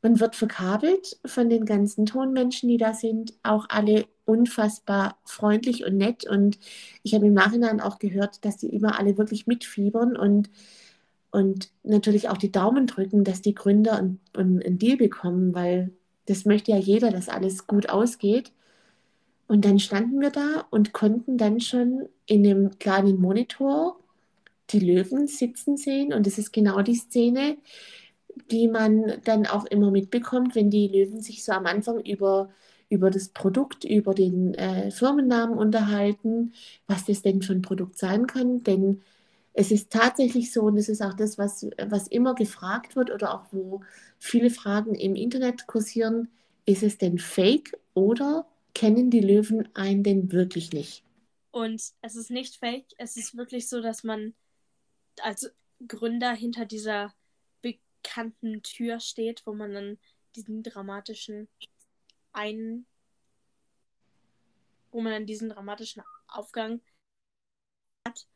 Man 0.03 0.21
wird 0.21 0.37
verkabelt 0.37 1.19
von 1.25 1.51
den 1.51 1.65
ganzen 1.65 2.07
Tonmenschen, 2.07 2.69
die 2.69 2.77
da 2.77 2.95
sind, 2.95 3.35
auch 3.43 3.67
alle 3.69 4.07
unfassbar 4.25 5.19
freundlich 5.25 5.85
und 5.85 5.97
nett. 5.97 6.25
Und 6.29 6.59
ich 7.03 7.15
habe 7.15 7.27
im 7.27 7.35
Nachhinein 7.35 7.81
auch 7.81 7.99
gehört, 7.99 8.45
dass 8.45 8.59
die 8.59 8.69
immer 8.69 8.99
alle 8.99 9.19
wirklich 9.19 9.47
mitfiebern 9.47 10.17
und, 10.17 10.51
und 11.31 11.71
natürlich 11.83 12.29
auch 12.29 12.37
die 12.37 12.53
Daumen 12.53 12.87
drücken, 12.87 13.25
dass 13.25 13.43
die 13.43 13.55
Gründer 13.55 13.99
einen, 13.99 14.21
einen 14.37 14.79
Deal 14.79 14.97
bekommen, 14.97 15.55
weil 15.55 15.91
das 16.27 16.45
möchte 16.45 16.71
ja 16.73 16.79
jeder, 16.79 17.11
dass 17.11 17.29
alles 17.29 17.67
gut 17.67 17.89
ausgeht. 17.89 18.53
Und 19.49 19.65
dann 19.65 19.79
standen 19.79 20.21
wir 20.21 20.31
da 20.31 20.67
und 20.71 20.93
konnten 20.93 21.39
dann 21.39 21.61
schon 21.61 22.09
in 22.27 22.43
dem 22.45 22.79
kleinen 22.79 23.19
Monitor 23.19 23.99
die 24.71 24.81
Löwen 24.81 25.27
sitzen 25.27 25.79
sehen. 25.79 26.13
Und 26.13 26.27
das 26.27 26.37
ist 26.37 26.53
genau 26.53 26.83
die 26.83 26.97
Szene, 26.97 27.57
die 28.51 28.69
man 28.69 29.21
dann 29.25 29.47
auch 29.47 29.65
immer 29.67 29.91
mitbekommt, 29.91 30.55
wenn 30.55 30.71
die 30.71 30.89
Löwen 30.89 31.21
sich 31.21 31.45
so 31.45 31.53
am 31.53 31.67
Anfang 31.67 32.01
über, 32.01 32.51
über 32.89 33.11
das 33.11 33.29
Produkt, 33.29 33.85
über 33.85 34.15
den 34.15 34.55
äh, 34.55 34.91
Firmennamen 34.91 35.57
unterhalten, 35.59 36.53
was 36.87 37.05
das 37.07 37.23
denn 37.23 37.43
für 37.43 37.53
ein 37.53 37.63
Produkt 37.63 37.99
sein 37.99 38.27
kann. 38.27 38.63
Denn 38.65 39.03
es 39.55 39.71
ist 39.71 39.91
tatsächlich 39.93 40.53
so, 40.53 40.63
und 40.63 40.77
das 40.77 40.89
ist 40.89 41.03
auch 41.03 41.15
das, 41.15 41.39
was, 41.39 41.67
was 41.89 42.09
immer 42.09 42.35
gefragt 42.35 42.97
wird 42.97 43.11
oder 43.11 43.35
auch 43.35 43.47
wo 43.53 43.83
viele 44.19 44.51
Fragen 44.51 44.95
im 44.95 45.15
Internet 45.17 45.67
kursieren, 45.67 46.29
ist 46.67 46.83
es 46.83 46.99
denn 46.99 47.19
fake 47.19 47.79
oder 47.95 48.47
kennen 48.75 49.11
die 49.11 49.21
Löwen 49.21 49.69
einen 49.75 50.03
denn 50.03 50.33
wirklich 50.33 50.73
nicht? 50.73 51.03
Und 51.51 51.83
es 52.03 52.17
ist 52.17 52.31
nicht 52.31 52.57
fake, 52.57 52.87
es 52.99 53.17
ist 53.17 53.37
wirklich 53.37 53.69
so, 53.69 53.81
dass 53.81 54.05
man 54.05 54.35
als 55.23 55.51
Gründer 55.87 56.33
hinter 56.33 56.67
dieser 56.67 57.15
bekannten 58.09 58.63
Tür 58.63 59.01
steht, 59.01 59.47
wo 59.47 59.53
man 59.53 59.73
dann 59.73 59.99
diesen 60.35 60.63
dramatischen 60.63 61.49
ein 62.33 62.87
wo 64.91 65.03
man 65.03 65.13
dann 65.13 65.27
diesen 65.27 65.51
dramatischen 65.51 66.03
Aufgang 66.29 66.81
hat 68.07 68.27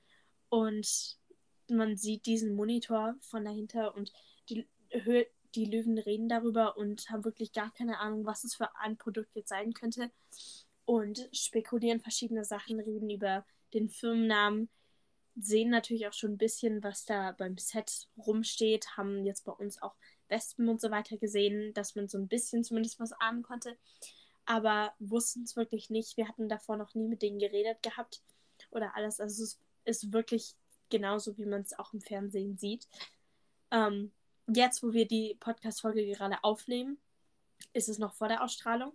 und 0.50 1.19
man 1.71 1.97
sieht 1.97 2.26
diesen 2.26 2.55
Monitor 2.55 3.14
von 3.21 3.45
dahinter 3.45 3.95
und 3.95 4.12
die, 4.50 4.69
die 5.55 5.64
Löwen 5.64 5.99
reden 5.99 6.29
darüber 6.29 6.76
und 6.76 7.09
haben 7.09 7.25
wirklich 7.25 7.52
gar 7.52 7.73
keine 7.73 7.99
Ahnung, 7.99 8.26
was 8.26 8.45
es 8.45 8.55
für 8.55 8.76
ein 8.76 8.99
Produkt 8.99 9.35
jetzt 9.35 9.49
sein 9.49 9.73
könnte 9.73 10.11
und 10.85 11.26
spekulieren 11.33 12.00
verschiedene 12.00 12.45
Sachen, 12.45 12.81
reden 12.81 13.09
über 13.09 13.47
den 13.73 13.88
Firmennamen, 13.88 14.69
sehen 15.37 15.71
natürlich 15.71 16.07
auch 16.07 16.12
schon 16.12 16.33
ein 16.33 16.39
bisschen, 16.39 16.83
was 16.83 17.05
da 17.05 17.33
beim 17.33 17.57
Set 17.59 18.09
rumsteht, 18.17 18.97
haben 18.97 19.25
jetzt 19.25 19.45
bei 19.45 19.53
uns 19.53 19.81
auch 19.81 19.95
Wespen 20.29 20.69
und 20.69 20.81
so 20.81 20.91
weiter 20.91 21.17
gesehen, 21.17 21.73
dass 21.75 21.95
man 21.95 22.09
so 22.09 22.19
ein 22.19 22.29
bisschen 22.29 22.65
zumindest 22.65 23.01
was 23.01 23.12
ahnen 23.12 23.43
konnte, 23.43 23.77
aber 24.45 24.93
wussten 24.99 25.43
es 25.43 25.57
wirklich 25.57 25.91
nicht. 25.91 26.17
Wir 26.17 26.29
hatten 26.29 26.49
davor 26.49 26.77
noch 26.77 26.95
nie 26.95 27.09
mit 27.09 27.23
denen 27.23 27.39
geredet 27.39 27.83
gehabt 27.83 28.23
oder 28.71 28.97
alles. 28.97 29.21
Also 29.21 29.45
es 29.45 29.59
ist 29.85 30.12
wirklich 30.12 30.55
genauso, 30.91 31.37
wie 31.39 31.47
man 31.47 31.62
es 31.62 31.79
auch 31.79 31.93
im 31.93 32.01
Fernsehen 32.01 32.59
sieht. 32.59 32.89
Ähm, 33.71 34.12
jetzt, 34.47 34.83
wo 34.83 34.93
wir 34.93 35.07
die 35.07 35.37
Podcast-Folge 35.41 36.07
gerade 36.07 36.43
aufnehmen, 36.43 36.99
ist 37.73 37.89
es 37.89 37.99
noch 37.99 38.15
vor 38.15 38.29
der 38.29 38.43
Ausstrahlung. 38.43 38.93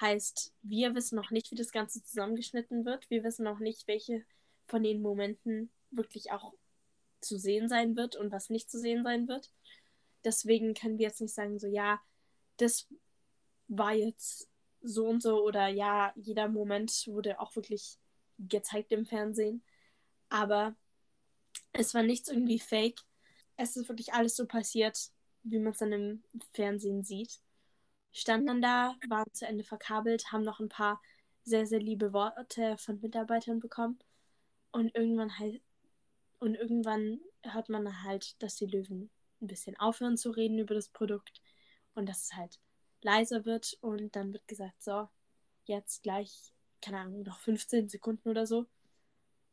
Heißt, 0.00 0.54
wir 0.62 0.94
wissen 0.94 1.16
noch 1.16 1.30
nicht, 1.30 1.50
wie 1.50 1.56
das 1.56 1.72
Ganze 1.72 2.02
zusammengeschnitten 2.02 2.84
wird. 2.84 3.08
Wir 3.10 3.24
wissen 3.24 3.44
noch 3.44 3.58
nicht, 3.58 3.86
welche 3.88 4.24
von 4.68 4.82
den 4.82 5.02
Momenten 5.02 5.70
wirklich 5.90 6.30
auch 6.30 6.54
zu 7.20 7.38
sehen 7.38 7.68
sein 7.68 7.96
wird 7.96 8.16
und 8.16 8.30
was 8.30 8.50
nicht 8.50 8.70
zu 8.70 8.78
sehen 8.78 9.02
sein 9.02 9.26
wird. 9.26 9.50
Deswegen 10.24 10.74
können 10.74 10.98
wir 10.98 11.06
jetzt 11.06 11.20
nicht 11.20 11.34
sagen, 11.34 11.58
so 11.58 11.66
ja, 11.66 12.00
das 12.58 12.86
war 13.66 13.94
jetzt 13.94 14.48
so 14.80 15.06
und 15.06 15.22
so 15.22 15.44
oder 15.44 15.68
ja, 15.68 16.12
jeder 16.16 16.48
Moment 16.48 17.06
wurde 17.06 17.40
auch 17.40 17.54
wirklich 17.56 17.98
gezeigt 18.38 18.92
im 18.92 19.06
Fernsehen. 19.06 19.62
Aber 20.28 20.76
es 21.72 21.94
war 21.94 22.02
nichts 22.02 22.28
irgendwie 22.28 22.58
fake. 22.58 23.00
Es 23.56 23.76
ist 23.76 23.88
wirklich 23.88 24.12
alles 24.12 24.36
so 24.36 24.46
passiert, 24.46 25.10
wie 25.42 25.58
man 25.58 25.72
es 25.72 25.78
dann 25.78 25.92
im 25.92 26.22
Fernsehen 26.52 27.02
sieht. 27.02 27.40
Standen 28.12 28.46
dann 28.46 28.62
da, 28.62 28.96
waren 29.08 29.32
zu 29.32 29.46
Ende 29.46 29.64
verkabelt, 29.64 30.32
haben 30.32 30.44
noch 30.44 30.60
ein 30.60 30.68
paar 30.68 31.00
sehr, 31.44 31.66
sehr 31.66 31.80
liebe 31.80 32.12
Worte 32.12 32.76
von 32.78 33.00
Mitarbeitern 33.00 33.58
bekommen. 33.58 33.98
Und 34.70 34.94
irgendwann 34.94 35.38
halt, 35.38 35.60
und 36.38 36.54
irgendwann 36.54 37.20
hört 37.42 37.68
man 37.68 38.02
halt, 38.02 38.40
dass 38.42 38.56
die 38.56 38.66
Löwen 38.66 39.10
ein 39.40 39.46
bisschen 39.46 39.76
aufhören 39.76 40.16
zu 40.16 40.30
reden 40.30 40.58
über 40.58 40.74
das 40.74 40.88
Produkt 40.88 41.40
und 41.94 42.08
dass 42.08 42.24
es 42.24 42.34
halt 42.34 42.58
leiser 43.02 43.44
wird 43.44 43.78
und 43.80 44.14
dann 44.16 44.32
wird 44.32 44.46
gesagt, 44.48 44.82
so, 44.82 45.08
jetzt 45.64 46.02
gleich, 46.02 46.52
keine 46.80 46.98
Ahnung, 46.98 47.22
noch 47.22 47.38
15 47.38 47.88
Sekunden 47.88 48.28
oder 48.28 48.46
so. 48.46 48.66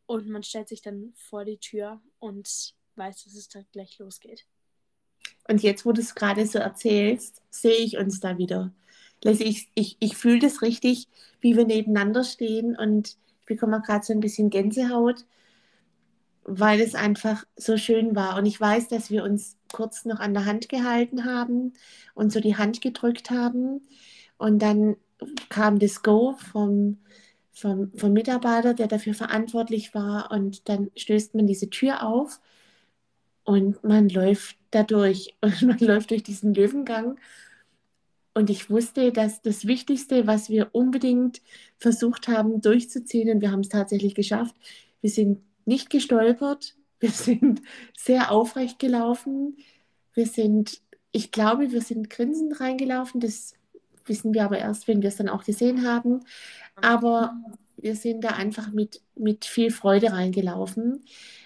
Und 0.07 0.27
man 0.27 0.43
stellt 0.43 0.69
sich 0.69 0.81
dann 0.81 1.13
vor 1.15 1.45
die 1.45 1.57
Tür 1.57 2.01
und 2.19 2.73
weiß, 2.95 3.23
dass 3.23 3.33
es 3.33 3.49
dann 3.49 3.65
gleich 3.71 3.97
losgeht. 3.99 4.45
Und 5.47 5.61
jetzt, 5.63 5.85
wo 5.85 5.91
du 5.91 6.01
es 6.01 6.15
gerade 6.15 6.45
so 6.45 6.59
erzählst, 6.59 7.41
sehe 7.49 7.77
ich 7.77 7.97
uns 7.97 8.19
da 8.19 8.37
wieder. 8.37 8.73
Ich, 9.21 9.69
ich, 9.73 9.97
ich 9.99 10.17
fühle 10.17 10.39
das 10.39 10.61
richtig, 10.61 11.07
wie 11.39 11.55
wir 11.55 11.65
nebeneinander 11.65 12.23
stehen 12.23 12.75
und 12.75 13.17
bekomme 13.45 13.81
gerade 13.81 14.05
so 14.05 14.13
ein 14.13 14.19
bisschen 14.19 14.49
Gänsehaut, 14.49 15.25
weil 16.43 16.79
es 16.79 16.95
einfach 16.95 17.45
so 17.55 17.77
schön 17.77 18.15
war. 18.15 18.37
Und 18.37 18.45
ich 18.45 18.59
weiß, 18.59 18.87
dass 18.87 19.09
wir 19.09 19.23
uns 19.23 19.57
kurz 19.73 20.05
noch 20.05 20.19
an 20.19 20.33
der 20.33 20.45
Hand 20.45 20.69
gehalten 20.69 21.25
haben 21.25 21.73
und 22.13 22.31
so 22.31 22.39
die 22.39 22.55
Hand 22.57 22.81
gedrückt 22.81 23.31
haben. 23.31 23.81
Und 24.37 24.59
dann 24.59 24.95
kam 25.49 25.79
das 25.79 26.03
Go 26.03 26.35
vom, 26.51 26.99
vom, 27.51 27.91
vom 27.95 28.13
Mitarbeiter, 28.13 28.73
der 28.73 28.87
dafür 28.87 29.13
verantwortlich 29.13 29.93
war. 29.93 30.31
Und 30.31 30.69
dann 30.69 30.91
stößt 30.95 31.35
man 31.35 31.47
diese 31.47 31.69
Tür 31.69 32.03
auf 32.05 32.39
und 33.43 33.83
man 33.83 34.09
läuft 34.09 34.57
da 34.71 34.83
durch. 34.83 35.35
Und 35.41 35.61
man 35.61 35.79
läuft 35.79 36.11
durch 36.11 36.23
diesen 36.23 36.53
Löwengang 36.53 37.17
und 38.35 38.49
ich 38.49 38.69
wusste, 38.69 39.13
dass 39.13 39.41
das 39.41 39.65
Wichtigste, 39.65 40.27
was 40.27 40.49
wir 40.49 40.69
unbedingt 40.73 41.41
versucht 41.77 42.27
haben 42.27 42.61
durchzuziehen, 42.61 43.29
und 43.29 43.41
wir 43.41 43.49
haben 43.49 43.61
es 43.61 43.69
tatsächlich 43.69 44.13
geschafft, 44.13 44.53
wir 45.01 45.09
sind 45.09 45.39
nicht 45.63 45.89
gestolpert, 45.89 46.75
wir 46.99 47.11
sind 47.11 47.61
sehr 47.97 48.31
aufrecht 48.31 48.77
gelaufen, 48.77 49.57
wir 50.13 50.27
sind, 50.27 50.81
ich 51.11 51.31
glaube, 51.31 51.71
wir 51.71 51.81
sind 51.81 52.09
grinsend 52.09 52.59
reingelaufen, 52.59 53.21
das 53.21 53.53
wissen 54.05 54.33
wir 54.33 54.43
aber 54.43 54.59
erst, 54.59 54.87
wenn 54.87 55.01
wir 55.01 55.09
es 55.09 55.15
dann 55.15 55.29
auch 55.29 55.45
gesehen 55.45 55.87
haben, 55.87 56.19
aber 56.75 57.33
wir 57.77 57.95
sind 57.95 58.23
da 58.23 58.29
einfach 58.31 58.71
mit, 58.71 59.01
mit 59.15 59.45
viel 59.45 59.71
Freude 59.71 60.11
reingelaufen. 60.11 61.05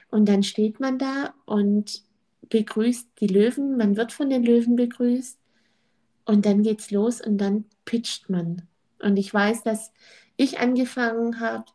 Und 0.10 0.28
dann 0.28 0.44
steht 0.44 0.80
man 0.80 0.98
da 0.98 1.34
und 1.46 2.04
begrüßt 2.50 3.10
die 3.20 3.28
Löwen, 3.28 3.78
man 3.78 3.96
wird 3.96 4.12
von 4.12 4.30
den 4.30 4.44
Löwen 4.44 4.76
begrüßt 4.76 5.40
und 6.30 6.46
dann 6.46 6.62
geht's 6.62 6.92
los 6.92 7.22
und 7.22 7.40
dann 7.40 7.66
pitcht 7.86 8.30
man. 8.30 8.62
Und 9.02 9.18
ich 9.18 9.34
weiß, 9.34 9.64
dass 9.64 9.92
ich 10.38 10.60
angefangen 10.60 11.40
habe 11.40 11.66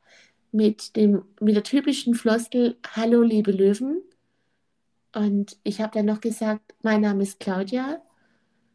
mit, 0.52 0.94
dem, 0.94 1.24
mit 1.40 1.56
der 1.56 1.64
typischen 1.64 2.14
Floskel 2.14 2.76
Hallo, 2.94 3.22
liebe 3.22 3.50
Löwen. 3.50 4.00
Und 5.12 5.56
ich 5.64 5.80
habe 5.80 5.90
dann 5.92 6.06
noch 6.06 6.20
gesagt, 6.20 6.72
mein 6.82 7.00
Name 7.00 7.24
ist 7.24 7.40
Claudia 7.40 8.00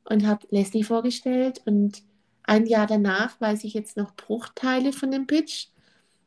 und 0.04 0.28
habe 0.28 0.46
Leslie 0.50 0.84
vorgestellt. 0.84 1.62
Und 1.66 2.04
ein 2.44 2.66
Jahr 2.66 2.86
danach 2.86 3.40
weiß 3.40 3.64
ich 3.64 3.74
jetzt 3.74 3.96
noch 3.96 4.14
Bruchteile 4.18 4.92
von 4.92 5.12
dem 5.12 5.28
Pitch. 5.28 5.68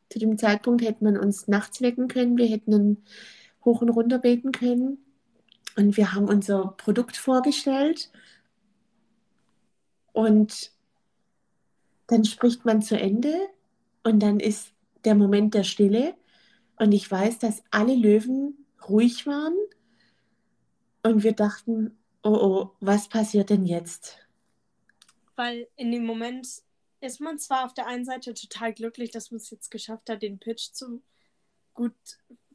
Zu 0.09 0.17
dem 0.17 0.39
Zeitpunkt 0.39 0.83
hätte 0.83 1.03
man 1.03 1.15
uns 1.15 1.47
nachts 1.47 1.79
wecken 1.79 2.07
können, 2.07 2.39
wir 2.39 2.47
hätten 2.47 2.71
ihn 2.71 3.03
hoch 3.63 3.83
und 3.83 3.89
runter 3.89 4.17
beten 4.17 4.51
können. 4.51 4.97
Und 5.75 5.95
wir 5.95 6.13
haben 6.13 6.27
unser 6.27 6.73
Produkt 6.77 7.17
vorgestellt 7.17 8.09
und 10.13 10.71
dann 12.07 12.23
spricht 12.25 12.65
man 12.65 12.81
zu 12.81 12.97
Ende 12.97 13.49
und 14.03 14.19
dann 14.21 14.39
ist 14.39 14.71
der 15.03 15.15
Moment 15.15 15.53
der 15.53 15.63
Stille. 15.63 16.15
Und 16.77 16.91
ich 16.91 17.09
weiß, 17.09 17.39
dass 17.39 17.63
alle 17.71 17.95
Löwen 17.95 18.65
ruhig 18.87 19.25
waren 19.27 19.55
und 21.03 21.23
wir 21.23 21.33
dachten, 21.33 21.97
oh 22.23 22.29
oh, 22.29 22.71
was 22.79 23.09
passiert 23.09 23.49
denn 23.49 23.65
jetzt? 23.65 24.17
Weil 25.35 25.67
in 25.75 25.91
dem 25.91 26.05
Moment 26.05 26.47
ist 27.01 27.19
man 27.19 27.37
zwar 27.37 27.65
auf 27.65 27.73
der 27.73 27.87
einen 27.87 28.05
Seite 28.05 28.33
total 28.33 28.73
glücklich, 28.73 29.11
dass 29.11 29.31
man 29.31 29.37
es 29.37 29.49
jetzt 29.49 29.71
geschafft 29.71 30.09
hat, 30.09 30.21
den 30.21 30.39
Pitch 30.39 30.71
zu 30.71 31.01
gut 31.73 31.95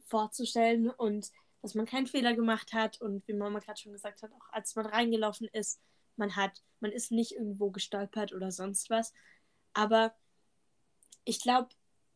vorzustellen 0.07 0.89
und 0.89 1.29
dass 1.61 1.75
man 1.75 1.85
keinen 1.85 2.07
Fehler 2.07 2.33
gemacht 2.35 2.73
hat 2.73 3.01
und 3.01 3.27
wie 3.27 3.33
Mama 3.33 3.59
gerade 3.59 3.79
schon 3.79 3.91
gesagt 3.91 4.23
hat, 4.23 4.31
auch 4.31 4.51
als 4.51 4.75
man 4.75 4.85
reingelaufen 4.85 5.47
ist, 5.51 5.79
man 6.19 6.35
hat, 6.35 6.61
man 6.79 6.91
ist 6.91 7.11
nicht 7.11 7.31
irgendwo 7.31 7.71
gestolpert 7.71 8.33
oder 8.33 8.51
sonst 8.51 8.89
was. 8.89 9.13
Aber 9.73 10.15
ich 11.25 11.41
glaube, 11.41 11.69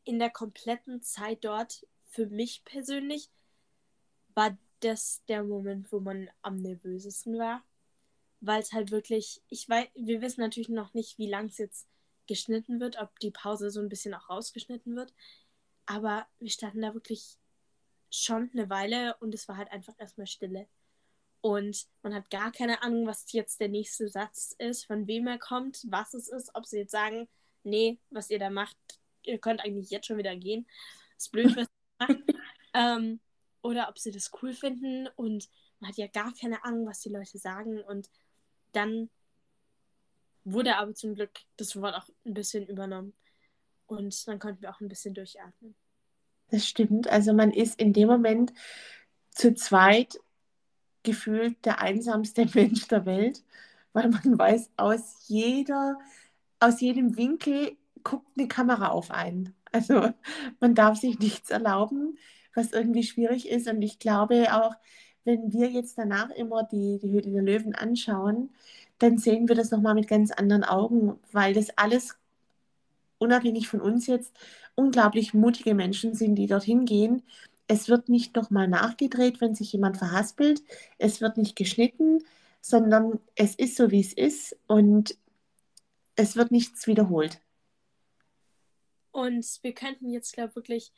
in 0.04 0.20
der 0.20 0.30
kompletten 0.30 1.02
Zeit 1.02 1.44
dort, 1.44 1.88
für 2.06 2.28
mich 2.28 2.64
persönlich, 2.66 3.30
war 4.36 4.58
das 4.82 5.24
der 5.28 5.44
Moment, 5.44 5.92
wo 5.92 6.00
man 6.00 6.30
am 6.42 6.58
nervösesten 6.58 7.38
war. 7.40 7.64
Weil 8.42 8.62
es 8.62 8.74
halt 8.74 8.92
wirklich, 8.92 9.42
ich 9.50 9.68
weiß, 9.70 9.88
wir 9.96 10.22
wissen 10.22 10.42
natürlich 10.42 10.70
noch 10.70 10.94
nicht, 10.94 11.18
wie 11.18 11.30
lang 11.30 11.48
es 11.48 11.58
jetzt 11.58 11.88
geschnitten 12.28 12.80
wird, 12.80 12.98
ob 12.98 13.18
die 13.20 13.32
Pause 13.32 13.72
so 13.72 13.80
ein 13.80 13.90
bisschen 13.90 14.14
auch 14.14 14.30
rausgeschnitten 14.30 14.96
wird. 14.96 15.14
Aber 15.86 16.28
wir 16.40 16.50
standen 16.50 16.82
da 16.82 16.94
wirklich 16.94 17.38
schon 18.10 18.50
eine 18.54 18.70
Weile 18.70 19.16
und 19.20 19.34
es 19.34 19.48
war 19.48 19.58
halt 19.58 19.72
einfach 19.72 19.94
erstmal 19.98 20.28
Stille. 20.28 20.68
Und 21.44 21.88
man 22.04 22.14
hat 22.16 22.30
gar 22.30 22.54
keine 22.54 22.84
Ahnung, 22.84 23.06
was 23.06 23.30
jetzt 23.34 23.60
der 23.60 23.68
nächste 23.68 24.08
Satz 24.08 24.56
ist, 24.60 24.86
von 24.86 25.08
wem 25.08 25.28
er 25.28 25.38
kommt, 25.38 25.84
was 25.90 26.14
es 26.14 26.30
ist, 26.30 26.56
ob 26.56 26.66
sie 26.66 26.78
jetzt 26.78 26.94
sagen, 26.94 27.28
nee, 27.66 28.00
was 28.12 28.30
ihr 28.30 28.40
da 28.40 28.50
macht, 28.50 28.78
ihr 29.24 29.38
könnt 29.40 29.60
eigentlich 29.60 29.90
jetzt 29.90 30.08
schon 30.08 30.18
wieder 30.18 30.38
gehen. 30.38 30.66
ist 31.18 31.34
blöd, 31.34 31.54
was 31.58 31.68
ihr 31.68 32.08
macht. 32.08 32.24
ähm, 32.74 33.20
oder 33.62 33.90
ob 33.90 34.00
sie 34.00 34.12
das 34.12 34.32
cool 34.42 34.54
finden 34.54 35.10
und 35.18 35.50
man 35.82 35.90
hat 35.90 35.98
ja 35.98 36.08
gar 36.08 36.34
keine 36.34 36.64
Ahnung, 36.64 36.88
was 36.88 37.02
die 37.02 37.10
Leute 37.10 37.38
sagen 37.38 37.82
und 37.82 38.10
dann 38.72 39.10
wurde 40.46 40.78
aber 40.78 40.96
zum 40.96 41.14
Glück 41.14 41.32
das 41.58 41.76
Wort 41.76 41.94
auch 41.94 42.08
ein 42.26 42.36
bisschen 42.36 42.66
übernommen 42.68 43.14
und 43.88 44.30
dann 44.30 44.40
konnten 44.40 44.62
wir 44.62 44.70
auch 44.70 44.80
ein 44.80 44.88
bisschen 44.88 45.14
durchatmen. 45.14 45.76
Das 46.52 46.66
stimmt. 46.66 47.10
Also 47.10 47.34
man 47.34 47.52
ist 47.52 47.82
in 47.82 47.92
dem 47.92 48.08
Moment 48.08 48.54
zu 49.32 49.54
zweit 49.54 50.18
gefühlt 51.04 51.64
der 51.66 51.82
einsamste 51.82 52.48
Mensch 52.54 52.88
der 52.88 53.06
Welt, 53.06 53.44
weil 53.94 54.10
man 54.10 54.38
weiß, 54.38 54.72
aus 54.78 55.26
jeder, 55.28 56.00
aus 56.60 56.82
jedem 56.82 57.18
Winkel 57.18 57.78
guckt 58.04 58.28
eine 58.38 58.48
Kamera 58.48 58.90
auf 58.90 59.12
einen. 59.12 59.54
Also 59.72 60.10
man 60.60 60.76
darf 60.76 61.00
sich 61.00 61.20
nichts 61.20 61.50
erlauben, 61.50 62.18
was 62.54 62.72
irgendwie 62.74 63.04
schwierig 63.04 63.50
ist. 63.50 63.68
Und 63.68 63.82
ich 63.82 64.00
glaube 64.00 64.54
auch, 64.54 64.76
wenn 65.26 65.54
wir 65.54 65.70
jetzt 65.70 65.98
danach 65.98 66.30
immer 66.32 66.64
die, 66.64 67.00
die 67.02 67.12
Höhle 67.12 67.32
der 67.32 67.42
Löwen 67.42 67.76
anschauen, 67.76 68.50
dann 69.00 69.18
sehen 69.18 69.48
wir 69.48 69.56
das 69.56 69.72
nochmal 69.72 69.96
mit 69.96 70.08
ganz 70.08 70.32
anderen 70.32 70.64
Augen, 70.64 71.20
weil 71.32 71.54
das 71.54 71.78
alles 71.78 72.16
unabhängig 73.18 73.68
von 73.68 73.82
uns 73.82 74.08
jetzt 74.08 74.34
unglaublich 74.76 75.34
mutige 75.34 75.74
Menschen 75.74 76.14
sind, 76.14 76.36
die 76.36 76.48
dorthin 76.48 76.86
gehen. 76.86 77.24
Es 77.68 77.88
wird 77.90 78.10
nicht 78.10 78.36
nochmal 78.36 78.68
nachgedreht, 78.68 79.42
wenn 79.42 79.56
sich 79.56 79.72
jemand 79.72 79.98
verhaspelt. 79.98 80.62
Es 80.98 81.22
wird 81.22 81.38
nicht 81.38 81.56
geschnitten, 81.56 82.24
sondern 82.62 83.20
es 83.36 83.56
ist 83.56 83.76
so, 83.76 83.92
wie 83.92 84.02
es 84.02 84.14
ist 84.14 84.58
und 84.68 85.18
es 86.16 86.36
wird 86.36 86.52
nichts 86.52 86.88
wiederholt. 86.88 87.40
Und 89.12 89.60
wir 89.62 89.74
könnten 89.74 90.10
jetzt, 90.10 90.34
glaube 90.34 90.50
ich, 90.50 90.56
wirklich 90.56 90.92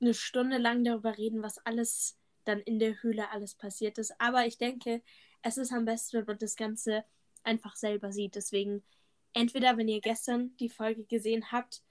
eine 0.00 0.14
Stunde 0.14 0.58
lang 0.58 0.84
darüber 0.84 1.16
reden, 1.16 1.42
was 1.42 1.64
alles 1.64 2.16
dann 2.44 2.60
in 2.60 2.78
der 2.78 3.02
Höhle 3.02 3.30
alles 3.30 3.54
passiert 3.54 3.98
ist. 3.98 4.18
Aber 4.18 4.46
ich 4.46 4.58
denke, 4.58 5.02
es 5.42 5.58
ist 5.58 5.72
am 5.72 5.84
besten, 5.84 6.18
wenn 6.18 6.24
man 6.26 6.38
das 6.38 6.56
Ganze 6.56 7.04
einfach 7.42 7.76
selber 7.76 8.12
sieht. 8.12 8.34
Deswegen, 8.34 8.82
entweder 9.32 9.76
wenn 9.76 9.88
ihr 9.88 10.00
gestern 10.00 10.56
die 10.58 10.68
Folge 10.68 11.04
gesehen 11.04 11.52
habt, 11.52 11.82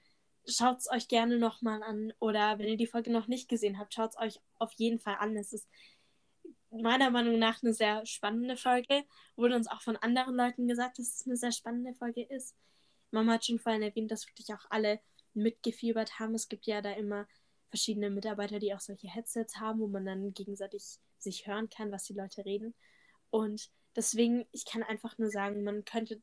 schaut 0.52 0.80
es 0.80 0.90
euch 0.90 1.08
gerne 1.08 1.38
nochmal 1.38 1.84
an. 1.84 2.14
Oder 2.20 2.60
wenn 2.60 2.68
ihr 2.68 2.78
die 2.78 2.88
Folge 2.88 3.12
noch 3.12 3.28
nicht 3.28 3.50
gesehen 3.50 3.80
habt, 3.80 3.94
schaut 3.94 4.12
es 4.12 4.18
euch 4.18 4.40
auf 4.58 4.72
jeden 4.74 5.00
Fall 5.00 5.16
an. 5.20 5.36
Es 5.38 5.54
ist 5.54 5.68
meiner 6.72 7.10
Meinung 7.10 7.40
nach 7.40 7.64
eine 7.64 7.74
sehr 7.74 8.06
spannende 8.06 8.58
Folge. 8.58 9.04
Wurde 9.36 9.56
uns 9.56 9.68
auch 9.68 9.82
von 9.82 9.98
anderen 9.98 10.36
Leuten 10.36 10.68
gesagt, 10.68 11.00
dass 11.00 11.20
es 11.20 11.26
eine 11.26 11.38
sehr 11.38 11.52
spannende 11.52 11.94
Folge 11.94 12.24
ist. 12.24 12.56
Mama 13.12 13.34
hat 13.34 13.46
schon 13.46 13.60
vorhin 13.60 13.82
erwähnt, 13.82 14.12
dass 14.12 14.28
wirklich 14.28 14.54
auch 14.54 14.66
alle 14.70 15.00
mitgefiebert 15.34 16.20
haben. 16.20 16.36
Es 16.36 16.48
gibt 16.48 16.68
ja 16.68 16.82
da 16.82 16.92
immer 16.92 17.28
verschiedene 17.70 18.10
Mitarbeiter, 18.10 18.60
die 18.60 18.74
auch 18.74 18.80
solche 18.80 19.08
Headsets 19.08 19.58
haben, 19.58 19.80
wo 19.80 19.88
man 19.88 20.06
dann 20.06 20.34
gegenseitig 20.34 21.00
sich 21.18 21.48
hören 21.48 21.70
kann, 21.70 21.92
was 21.92 22.04
die 22.04 22.14
Leute 22.14 22.46
reden. 22.46 22.74
Und 23.30 23.70
deswegen, 23.96 24.46
ich 24.52 24.66
kann 24.66 24.84
einfach 24.84 25.18
nur 25.18 25.30
sagen, 25.30 25.64
man 25.64 25.86
könnte 25.86 26.22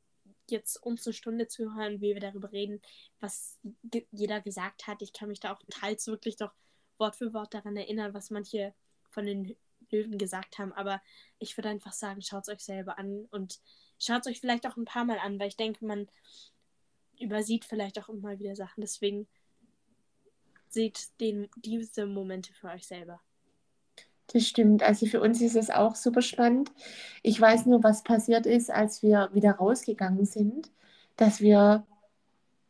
jetzt 0.51 0.77
uns 0.83 1.07
eine 1.07 1.15
Stunde 1.15 1.49
zuhören, 1.49 2.01
wie 2.01 2.15
wir 2.15 2.21
darüber 2.21 2.53
reden, 2.53 2.81
was 3.21 3.59
jeder 4.13 4.41
gesagt 4.41 4.87
hat. 4.87 5.03
Ich 5.03 5.13
kann 5.13 5.29
mich 5.29 5.41
da 5.41 5.53
auch 5.53 5.63
teils 5.69 6.07
wirklich 6.07 6.37
doch 6.37 6.53
Wort 6.99 7.17
für 7.17 7.33
Wort 7.35 7.55
daran 7.55 7.77
erinnern, 7.77 8.15
was 8.15 8.31
manche 8.31 8.75
von 9.11 9.27
den 9.27 9.57
Löwen 9.91 10.19
gesagt 10.19 10.59
haben. 10.59 10.73
Aber 10.73 11.03
ich 11.39 11.57
würde 11.57 11.69
einfach 11.69 11.93
sagen, 11.93 12.23
schaut 12.23 12.45
es 12.45 12.55
euch 12.55 12.65
selber 12.65 12.99
an 12.99 13.27
und 13.31 13.61
schaut 13.99 14.23
es 14.23 14.27
euch 14.29 14.41
vielleicht 14.41 14.67
auch 14.67 14.77
ein 14.77 14.85
paar 14.85 15.05
Mal 15.05 15.19
an, 15.19 15.39
weil 15.39 15.49
ich 15.49 15.57
denke, 15.57 15.85
man 15.85 16.09
übersieht 17.19 17.65
vielleicht 17.65 17.99
auch 17.99 18.09
immer 18.09 18.39
wieder 18.39 18.57
Sachen. 18.57 18.81
Deswegen 18.81 19.27
seht 20.69 21.09
den, 21.21 21.49
diese 21.57 22.07
Momente 22.07 22.53
für 22.53 22.69
euch 22.69 22.87
selber. 22.87 23.21
Das 24.33 24.47
stimmt. 24.47 24.83
Also 24.83 25.07
für 25.07 25.21
uns 25.21 25.41
ist 25.41 25.57
es 25.57 25.71
auch 25.71 25.95
super 25.95 26.23
spannend. 26.23 26.73
Ich 27.23 27.41
weiß 27.41 27.67
nur, 27.67 27.83
was 27.85 28.03
passiert 28.03 28.47
ist, 28.47 28.71
als 28.71 29.03
wir 29.03 29.31
wieder 29.33 29.53
rausgegangen 29.53 30.27
sind, 30.27 30.71
dass 31.17 31.41
wir 31.41 31.87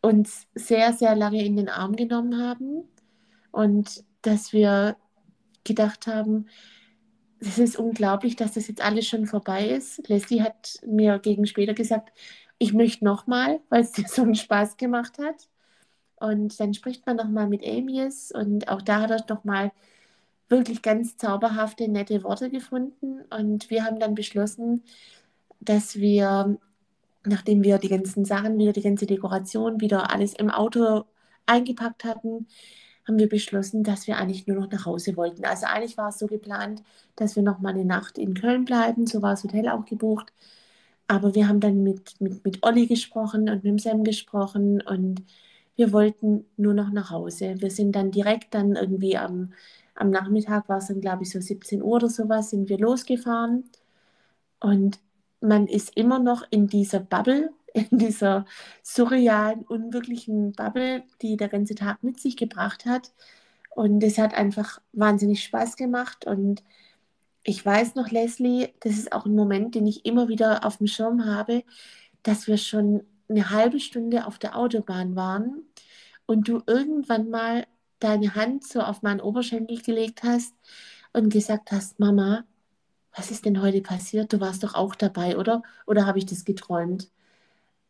uns 0.03 0.47
sehr, 0.55 0.93
sehr 0.93 1.17
lange 1.17 1.45
in 1.45 1.57
den 1.57 1.69
Arm 1.69 1.97
genommen 1.97 2.41
haben 2.41 2.85
und 3.53 4.05
dass 4.23 4.53
wir 4.53 4.97
gedacht 5.65 6.07
haben, 6.07 6.47
es 7.39 7.59
ist 7.59 7.79
unglaublich, 7.79 8.37
dass 8.37 8.55
das 8.55 8.69
jetzt 8.69 8.83
alles 8.83 9.07
schon 9.07 9.27
vorbei 9.27 9.69
ist. 9.69 10.09
Leslie 10.09 10.43
hat 10.43 10.79
mir 10.87 11.19
gegen 11.19 11.47
später 11.47 11.75
gesagt, 11.75 12.13
ich 12.59 12.73
möchte 12.73 13.05
nochmal, 13.05 13.61
weil 13.69 13.83
es 13.83 13.93
dir 13.93 14.09
so 14.09 14.23
einen 14.23 14.35
Spaß 14.35 14.77
gemacht 14.77 15.19
hat. 15.19 15.49
Und 16.19 16.59
dann 16.61 16.73
spricht 16.73 17.07
man 17.07 17.17
nochmal 17.17 17.47
mit 17.47 17.67
Amius 17.67 18.33
und 18.33 18.69
auch 18.69 18.81
da 18.81 19.03
hat 19.03 19.11
er 19.11 19.25
nochmal 19.29 19.71
wirklich 20.49 20.83
ganz 20.83 21.17
zauberhafte, 21.17 21.89
nette 21.89 22.23
Worte 22.23 22.51
gefunden. 22.51 23.23
Und 23.31 23.71
wir 23.71 23.85
haben 23.85 23.99
dann 23.99 24.15
beschlossen, 24.15 24.83
dass 25.61 25.97
wir, 25.97 26.59
nachdem 27.25 27.63
wir 27.65 27.79
die 27.79 27.89
ganzen 27.89 28.25
Sachen, 28.25 28.59
wieder 28.59 28.73
die 28.73 28.83
ganze 28.83 29.07
Dekoration, 29.07 29.81
wieder 29.81 30.13
alles 30.13 30.35
im 30.35 30.51
Auto 30.51 31.05
eingepackt 31.47 32.05
hatten, 32.05 32.47
haben 33.07 33.19
wir 33.19 33.29
beschlossen, 33.29 33.85
dass 33.85 34.07
wir 34.07 34.19
eigentlich 34.19 34.47
nur 34.47 34.57
noch 34.61 34.71
nach 34.71 34.87
Hause 34.87 35.17
wollten. 35.17 35.45
Also 35.45 35.67
eigentlich 35.67 35.97
war 35.97 36.09
es 36.09 36.19
so 36.19 36.27
geplant, 36.27 36.83
dass 37.15 37.37
wir 37.37 37.43
noch 37.43 37.61
mal 37.61 37.71
eine 37.71 37.85
Nacht 37.85 38.19
in 38.19 38.35
Köln 38.35 38.65
bleiben. 38.65 39.07
So 39.07 39.23
war 39.23 39.31
das 39.33 39.45
Hotel 39.45 39.69
auch 39.69 39.85
gebucht. 39.85 40.33
Aber 41.09 41.35
wir 41.35 41.49
haben 41.49 41.61
dann 41.61 41.83
mit, 41.83 42.21
mit, 42.21 42.45
mit 42.45 42.63
Olli 42.65 42.87
gesprochen 42.87 43.49
und 43.49 43.63
mit 43.65 43.81
Sam 43.81 44.03
gesprochen 44.03 44.83
und 44.83 45.23
wir 45.77 45.93
wollten 45.93 46.47
nur 46.57 46.75
noch 46.75 46.91
nach 46.91 47.11
Hause. 47.11 47.57
Wir 47.59 47.71
sind 47.71 47.93
dann 47.97 48.11
direkt 48.11 48.55
dann 48.55 48.77
irgendwie 48.77 49.17
am, 49.17 49.53
am 49.95 50.11
Nachmittag, 50.11 50.69
war 50.69 50.79
es 50.79 50.89
dann 50.89 51.01
glaube 51.01 51.23
ich 51.25 51.31
so 51.31 51.41
17 51.41 51.83
Uhr 51.83 51.97
oder 51.97 52.09
sowas, 52.09 52.51
sind 52.51 52.69
wir 52.69 52.79
losgefahren. 52.79 53.65
Und 54.61 55.01
man 55.41 55.67
ist 55.67 55.97
immer 55.97 56.19
noch 56.19 56.45
in 56.51 56.67
dieser 56.67 57.01
Bubble, 57.01 57.51
in 57.75 57.99
dieser 57.99 58.47
surrealen, 58.83 59.63
unwirklichen 59.65 60.53
Bubble, 60.53 61.05
die 61.23 61.37
der 61.37 61.49
ganze 61.49 61.75
Tag 61.75 62.03
mit 62.03 62.21
sich 62.21 62.37
gebracht 62.37 62.87
hat. 62.87 63.13
Und 63.71 64.03
es 64.03 64.19
hat 64.19 64.35
einfach 64.35 64.81
wahnsinnig 64.93 65.45
Spaß 65.45 65.77
gemacht. 65.77 66.27
Und 66.27 66.63
ich 67.45 67.65
weiß 67.65 67.95
noch, 67.95 68.11
Leslie, 68.11 68.71
das 68.81 68.95
ist 68.99 69.13
auch 69.13 69.27
ein 69.27 69.35
Moment, 69.35 69.75
den 69.75 69.87
ich 69.87 70.07
immer 70.07 70.29
wieder 70.29 70.65
auf 70.65 70.79
dem 70.79 70.87
Schirm 70.87 71.27
habe, 71.27 71.65
dass 72.23 72.47
wir 72.49 72.59
schon 72.59 73.05
eine 73.29 73.51
halbe 73.51 73.81
Stunde 73.81 74.27
auf 74.27 74.39
der 74.39 74.57
Autobahn 74.57 75.17
waren 75.17 75.65
und 76.27 76.49
du 76.49 76.63
irgendwann 76.67 77.31
mal 77.31 77.67
deine 77.99 78.35
Hand 78.35 78.67
so 78.67 78.81
auf 78.81 79.03
meinen 79.03 79.21
Oberschenkel 79.21 79.81
gelegt 79.81 80.23
hast 80.23 80.55
und 81.13 81.33
gesagt 81.33 81.73
hast, 81.73 81.99
Mama, 81.99 82.45
was 83.15 83.31
ist 83.31 83.47
denn 83.47 83.63
heute 83.63 83.81
passiert? 83.81 84.33
Du 84.33 84.41
warst 84.41 84.63
doch 84.63 84.75
auch 84.75 84.95
dabei, 84.95 85.39
oder? 85.39 85.63
Oder 85.87 86.07
habe 86.07 86.19
ich 86.19 86.27
das 86.27 86.45
geträumt? 86.45 87.11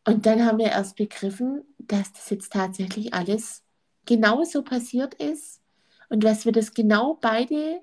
Und 0.05 0.25
dann 0.25 0.45
haben 0.45 0.57
wir 0.57 0.67
erst 0.67 0.95
begriffen, 0.95 1.65
dass 1.77 2.13
das 2.13 2.29
jetzt 2.29 2.53
tatsächlich 2.53 3.13
alles 3.13 3.63
genauso 4.05 4.63
passiert 4.63 5.15
ist 5.15 5.61
und 6.09 6.23
dass 6.23 6.45
wir 6.45 6.53
das 6.53 6.73
genau 6.73 7.15
beide 7.19 7.81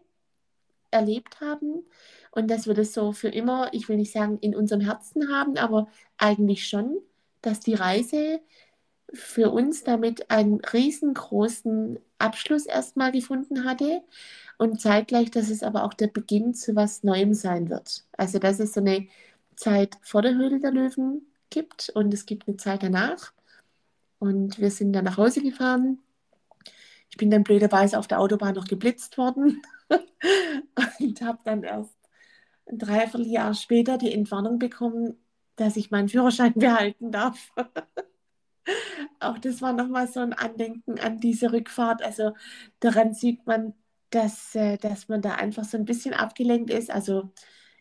erlebt 0.90 1.40
haben 1.40 1.84
und 2.30 2.50
dass 2.50 2.66
wir 2.66 2.72
das 2.74 2.94
so 2.94 3.12
für 3.12 3.28
immer, 3.28 3.68
ich 3.74 3.88
will 3.88 3.96
nicht 3.96 4.12
sagen 4.12 4.38
in 4.38 4.54
unserem 4.54 4.80
Herzen 4.80 5.30
haben, 5.30 5.58
aber 5.58 5.88
eigentlich 6.16 6.66
schon 6.66 6.96
dass 7.46 7.60
die 7.60 7.74
Reise 7.74 8.40
für 9.12 9.50
uns 9.50 9.84
damit 9.84 10.30
einen 10.30 10.60
riesengroßen 10.60 11.98
Abschluss 12.18 12.66
erstmal 12.66 13.12
gefunden 13.12 13.64
hatte 13.64 14.02
und 14.58 14.80
zeitgleich, 14.80 15.30
dass 15.30 15.50
es 15.50 15.62
aber 15.62 15.84
auch 15.84 15.94
der 15.94 16.08
Beginn 16.08 16.54
zu 16.54 16.74
was 16.74 17.02
Neuem 17.02 17.34
sein 17.34 17.68
wird. 17.70 18.04
Also 18.16 18.38
dass 18.38 18.58
es 18.60 18.74
so 18.74 18.80
eine 18.80 19.06
Zeit 19.56 19.96
vor 20.02 20.22
der 20.22 20.34
Höhle 20.34 20.60
der 20.60 20.72
Löwen 20.72 21.26
gibt 21.50 21.90
und 21.90 22.12
es 22.14 22.26
gibt 22.26 22.48
eine 22.48 22.56
Zeit 22.56 22.82
danach. 22.82 23.32
Und 24.18 24.58
wir 24.58 24.70
sind 24.70 24.92
dann 24.92 25.04
nach 25.04 25.18
Hause 25.18 25.42
gefahren. 25.42 25.98
Ich 27.10 27.16
bin 27.16 27.30
dann 27.30 27.44
blöderweise 27.44 27.98
auf 27.98 28.08
der 28.08 28.20
Autobahn 28.20 28.54
noch 28.54 28.66
geblitzt 28.66 29.18
worden 29.18 29.62
und 30.98 31.20
habe 31.20 31.38
dann 31.44 31.62
erst 31.62 31.94
ein 32.66 32.78
Dreivierteljahr 32.78 33.54
später 33.54 33.98
die 33.98 34.12
Entwarnung 34.12 34.58
bekommen, 34.58 35.16
dass 35.56 35.76
ich 35.76 35.90
meinen 35.90 36.08
Führerschein 36.08 36.54
behalten 36.54 37.12
darf. 37.12 37.52
Auch 39.20 39.38
das 39.38 39.60
war 39.62 39.72
nochmal 39.72 40.08
so 40.08 40.20
ein 40.20 40.32
Andenken 40.32 40.98
an 40.98 41.20
diese 41.20 41.52
Rückfahrt. 41.52 42.02
Also 42.02 42.32
daran 42.80 43.12
sieht 43.14 43.46
man, 43.46 43.74
dass, 44.10 44.54
äh, 44.54 44.78
dass 44.78 45.08
man 45.08 45.22
da 45.22 45.34
einfach 45.34 45.64
so 45.64 45.76
ein 45.76 45.84
bisschen 45.84 46.14
abgelenkt 46.14 46.70
ist. 46.70 46.90
Also 46.90 47.30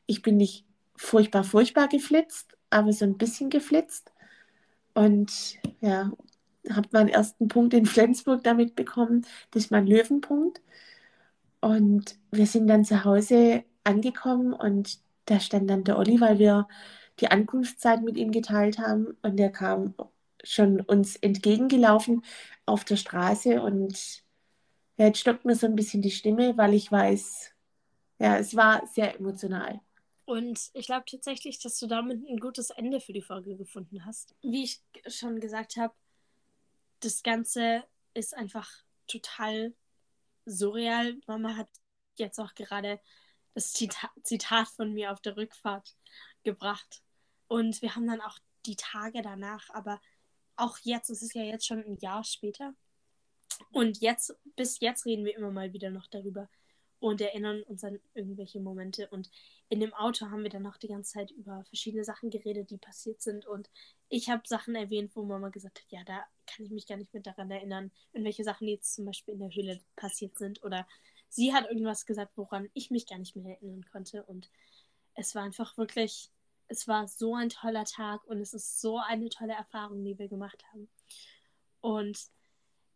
ich 0.06 0.22
bin 0.22 0.38
nicht 0.38 0.66
furchtbar, 0.96 1.44
furchtbar 1.44 1.88
geflitzt, 1.88 2.58
aber 2.70 2.92
so 2.94 3.06
ein 3.06 3.18
bisschen 3.18 3.50
geflitzt. 3.50 4.12
Und 4.94 5.58
ja, 5.82 6.12
habe 6.70 6.90
meinen 6.92 7.10
ersten 7.10 7.48
Punkt 7.48 7.74
in 7.74 7.86
Flensburg 7.86 8.44
damit 8.44 8.76
bekommen. 8.76 9.26
Das 9.52 9.66
ist 9.66 9.72
mein 9.72 9.88
Löwenpunkt. 9.88 10.62
Und 11.62 12.18
wir 12.32 12.46
sind 12.46 12.68
dann 12.68 12.84
zu 12.84 13.06
Hause 13.06 13.64
angekommen 13.84 14.54
und 14.54 15.00
da 15.26 15.40
stand 15.40 15.70
dann 15.70 15.86
der 15.86 15.98
Olli, 15.98 16.20
weil 16.20 16.40
wir 16.40 16.68
die 17.20 17.30
Ankunftszeit 17.30 18.02
mit 18.02 18.18
ihm 18.18 18.32
geteilt 18.32 18.80
haben. 18.80 19.18
Und 19.22 19.38
der 19.38 19.52
kam 19.52 19.96
schon 20.44 20.82
uns 20.82 21.16
entgegengelaufen 21.16 22.24
auf 22.66 22.84
der 22.84 22.98
Straße 22.98 23.62
und 23.62 24.24
ja, 24.98 25.08
jetzt 25.08 25.20
stockt 25.20 25.46
mir 25.46 25.56
so 25.56 25.66
ein 25.66 25.76
bisschen 25.76 26.02
die 26.02 26.12
Stimme, 26.12 26.56
weil 26.58 26.74
ich 26.74 26.92
weiß, 26.92 27.52
ja, 28.20 28.38
es 28.38 28.56
war 28.56 28.86
sehr 28.88 29.16
emotional. 29.16 29.82
Und 30.26 30.70
ich 30.74 30.86
glaube 30.86 31.06
tatsächlich, 31.10 31.60
dass 31.60 31.80
du 31.80 31.88
damit 31.88 32.26
ein 32.28 32.40
gutes 32.40 32.70
Ende 32.70 33.00
für 33.00 33.14
die 33.14 33.22
Folge 33.22 33.58
gefunden 33.58 34.06
hast. 34.06 34.36
Wie 34.42 34.64
ich 34.64 34.82
schon 35.08 35.40
gesagt 35.40 35.76
habe, 35.78 35.94
das 37.00 37.24
Ganze 37.24 37.84
ist 38.14 38.36
einfach 38.36 38.70
total 39.08 39.74
surreal. 40.46 41.18
Mama 41.28 41.58
hat 41.58 41.68
jetzt 42.16 42.40
auch 42.40 42.54
gerade 42.54 43.02
das 43.54 43.74
Zitat 43.74 44.68
von 44.70 44.94
mir 44.94 45.12
auf 45.12 45.20
der 45.22 45.36
Rückfahrt 45.36 45.96
gebracht. 46.44 47.03
Und 47.54 47.84
wir 47.84 47.96
haben 47.96 48.08
dann 48.08 48.20
auch 48.20 48.40
die 48.66 48.76
Tage 48.76 49.22
danach, 49.22 49.70
aber 49.70 50.02
auch 50.56 50.80
jetzt, 50.82 51.12
es 51.12 51.22
ist 51.22 51.36
ja 51.36 51.44
jetzt 51.44 51.68
schon 51.68 51.84
ein 51.84 51.98
Jahr 51.98 52.24
später. 52.24 52.74
Und 53.72 54.02
jetzt, 54.02 54.36
bis 54.56 54.80
jetzt 54.80 55.06
reden 55.06 55.24
wir 55.24 55.38
immer 55.38 55.52
mal 55.52 55.72
wieder 55.72 55.92
noch 55.92 56.08
darüber 56.08 56.50
und 56.98 57.22
erinnern 57.22 57.62
uns 57.62 57.84
an 57.84 58.00
irgendwelche 58.16 58.60
Momente. 58.60 59.08
Und 59.08 59.30
in 59.70 59.80
dem 59.80 59.94
Auto 59.94 60.32
haben 60.32 60.42
wir 60.42 60.50
dann 60.50 60.66
auch 60.66 60.78
die 60.78 60.88
ganze 60.88 61.14
Zeit 61.14 61.30
über 61.30 61.64
verschiedene 61.66 62.04
Sachen 62.04 62.32
geredet, 62.32 62.72
die 62.72 62.80
passiert 62.80 63.22
sind. 63.22 63.46
Und 63.46 63.70
ich 64.10 64.32
habe 64.32 64.42
Sachen 64.48 64.74
erwähnt, 64.74 65.16
wo 65.16 65.22
Mama 65.22 65.50
gesagt 65.50 65.80
hat, 65.80 65.92
ja, 65.92 66.04
da 66.06 66.26
kann 66.48 66.66
ich 66.66 66.72
mich 66.72 66.88
gar 66.88 66.98
nicht 66.98 67.14
mehr 67.14 67.22
daran 67.22 67.52
erinnern, 67.52 67.92
irgendwelche 68.14 68.44
Sachen, 68.44 68.66
die 68.66 68.74
jetzt 68.74 68.96
zum 68.96 69.06
Beispiel 69.06 69.36
in 69.36 69.42
der 69.42 69.54
Höhle 69.54 69.80
passiert 69.96 70.40
sind. 70.40 70.64
Oder 70.64 70.88
sie 71.30 71.54
hat 71.54 71.70
irgendwas 71.70 72.08
gesagt, 72.08 72.32
woran 72.36 72.72
ich 72.74 72.90
mich 72.90 73.06
gar 73.06 73.20
nicht 73.20 73.36
mehr 73.36 73.58
erinnern 73.58 73.86
konnte. 73.92 74.24
Und 74.24 74.50
es 75.14 75.36
war 75.36 75.44
einfach 75.44 75.78
wirklich, 75.78 76.32
es 76.74 76.88
war 76.88 77.08
so 77.08 77.36
ein 77.36 77.50
toller 77.50 77.86
Tag 77.86 78.26
und 78.26 78.40
es 78.42 78.54
ist 78.54 78.82
so 78.82 78.98
eine 78.98 79.30
tolle 79.30 79.54
Erfahrung, 79.54 80.04
die 80.04 80.18
wir 80.18 80.28
gemacht 80.28 80.64
haben. 80.72 80.90
Und 81.82 82.18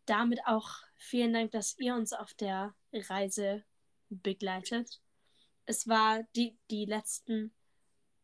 damit 0.04 0.40
auch 0.46 0.68
vielen 0.96 1.32
Dank, 1.32 1.52
dass 1.52 1.78
ihr 1.78 1.94
uns 1.94 2.12
auf 2.12 2.34
der 2.34 2.74
Reise 2.92 3.64
begleitet. 4.10 5.00
Es 5.64 5.86
war 5.86 6.24
die, 6.34 6.58
die 6.70 6.86
letzten 6.86 7.54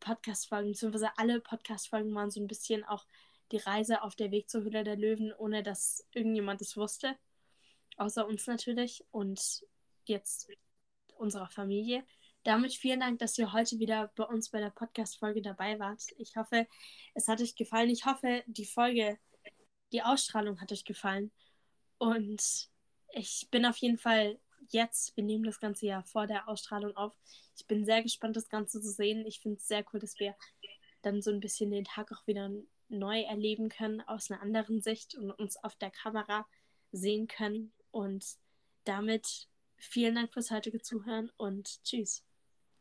Podcast-Folgen, 0.01 0.73
beziehungsweise 0.73 1.17
alle 1.19 1.41
Podcast-Folgen 1.41 2.15
waren 2.15 2.31
so 2.33 2.41
ein 2.41 2.49
bisschen 2.49 2.83
auch 2.85 3.07
die 3.53 3.59
Reise 3.59 4.03
auf 4.03 4.17
der 4.17 4.33
Weg 4.33 4.51
zur 4.51 4.65
Hülle 4.65 4.83
der 4.83 4.97
Löwen, 4.97 5.33
ohne 5.33 5.63
dass 5.63 6.05
irgendjemand 6.13 6.63
es 6.63 6.77
wusste. 6.77 7.17
Außer 7.97 8.27
uns 8.27 8.47
natürlich 8.49 9.05
und 9.13 9.65
jetzt 10.05 10.49
unserer 11.17 11.49
Familie. 11.49 12.05
Damit 12.45 12.75
vielen 12.75 13.01
Dank, 13.01 13.19
dass 13.21 13.39
ihr 13.39 13.55
heute 13.55 13.79
wieder 13.79 14.13
bei 14.17 14.25
uns 14.25 14.51
bei 14.51 14.61
der 14.61 14.69
Podcast-Folge 14.69 15.41
dabei 15.41 15.79
wart. 15.79 16.03
Ich 16.19 16.37
hoffe, 16.37 16.67
es 17.15 17.27
hat 17.27 17.41
euch 17.41 17.57
gefallen. 17.57 17.89
Ich 17.89 18.05
hoffe, 18.05 18.45
die 18.47 18.67
Folge, 18.67 19.19
die 19.93 20.03
Ausstrahlung 20.03 20.61
hat 20.61 20.71
euch 20.71 20.85
gefallen. 20.85 21.33
Und 21.97 22.69
ich 23.15 23.49
bin 23.51 23.65
auf 23.65 23.79
jeden 23.79 23.97
Fall 23.97 24.39
jetzt, 24.69 25.17
wir 25.17 25.25
nehmen 25.25 25.45
das 25.45 25.59
Ganze 25.59 25.87
ja 25.87 26.03
vor 26.03 26.27
der 26.27 26.47
Ausstrahlung 26.47 26.95
auf. 26.99 27.15
Ich 27.57 27.67
bin 27.67 27.87
sehr 27.87 28.03
gespannt, 28.03 28.37
das 28.37 28.51
Ganze 28.51 28.79
zu 28.79 28.91
sehen. 28.91 29.25
Ich 29.27 29.41
finde 29.41 29.57
es 29.57 29.67
sehr 29.67 29.83
cool, 29.93 30.01
dass 30.01 30.19
wir 30.21 30.37
dann 31.01 31.23
so 31.23 31.31
ein 31.31 31.41
bisschen 31.41 31.71
den 31.71 31.85
Tag 31.85 32.13
auch 32.13 32.27
wieder 32.27 32.51
neu 32.91 33.23
erleben 33.23 33.71
können, 33.71 34.03
aus 34.03 34.31
einer 34.31 34.43
anderen 34.43 34.83
Sicht 34.83 35.15
und 35.15 35.31
uns 35.31 35.57
auf 35.65 35.77
der 35.77 35.91
Kamera 35.91 36.47
sehen 36.93 37.27
können. 37.27 37.73
Und 37.91 38.37
damit 38.85 39.49
vielen 39.79 40.17
Dank 40.17 40.35
fürs 40.35 40.51
heutige 40.51 40.83
Zuhören 40.83 41.31
und 41.39 41.83
tschüss. 41.85 42.23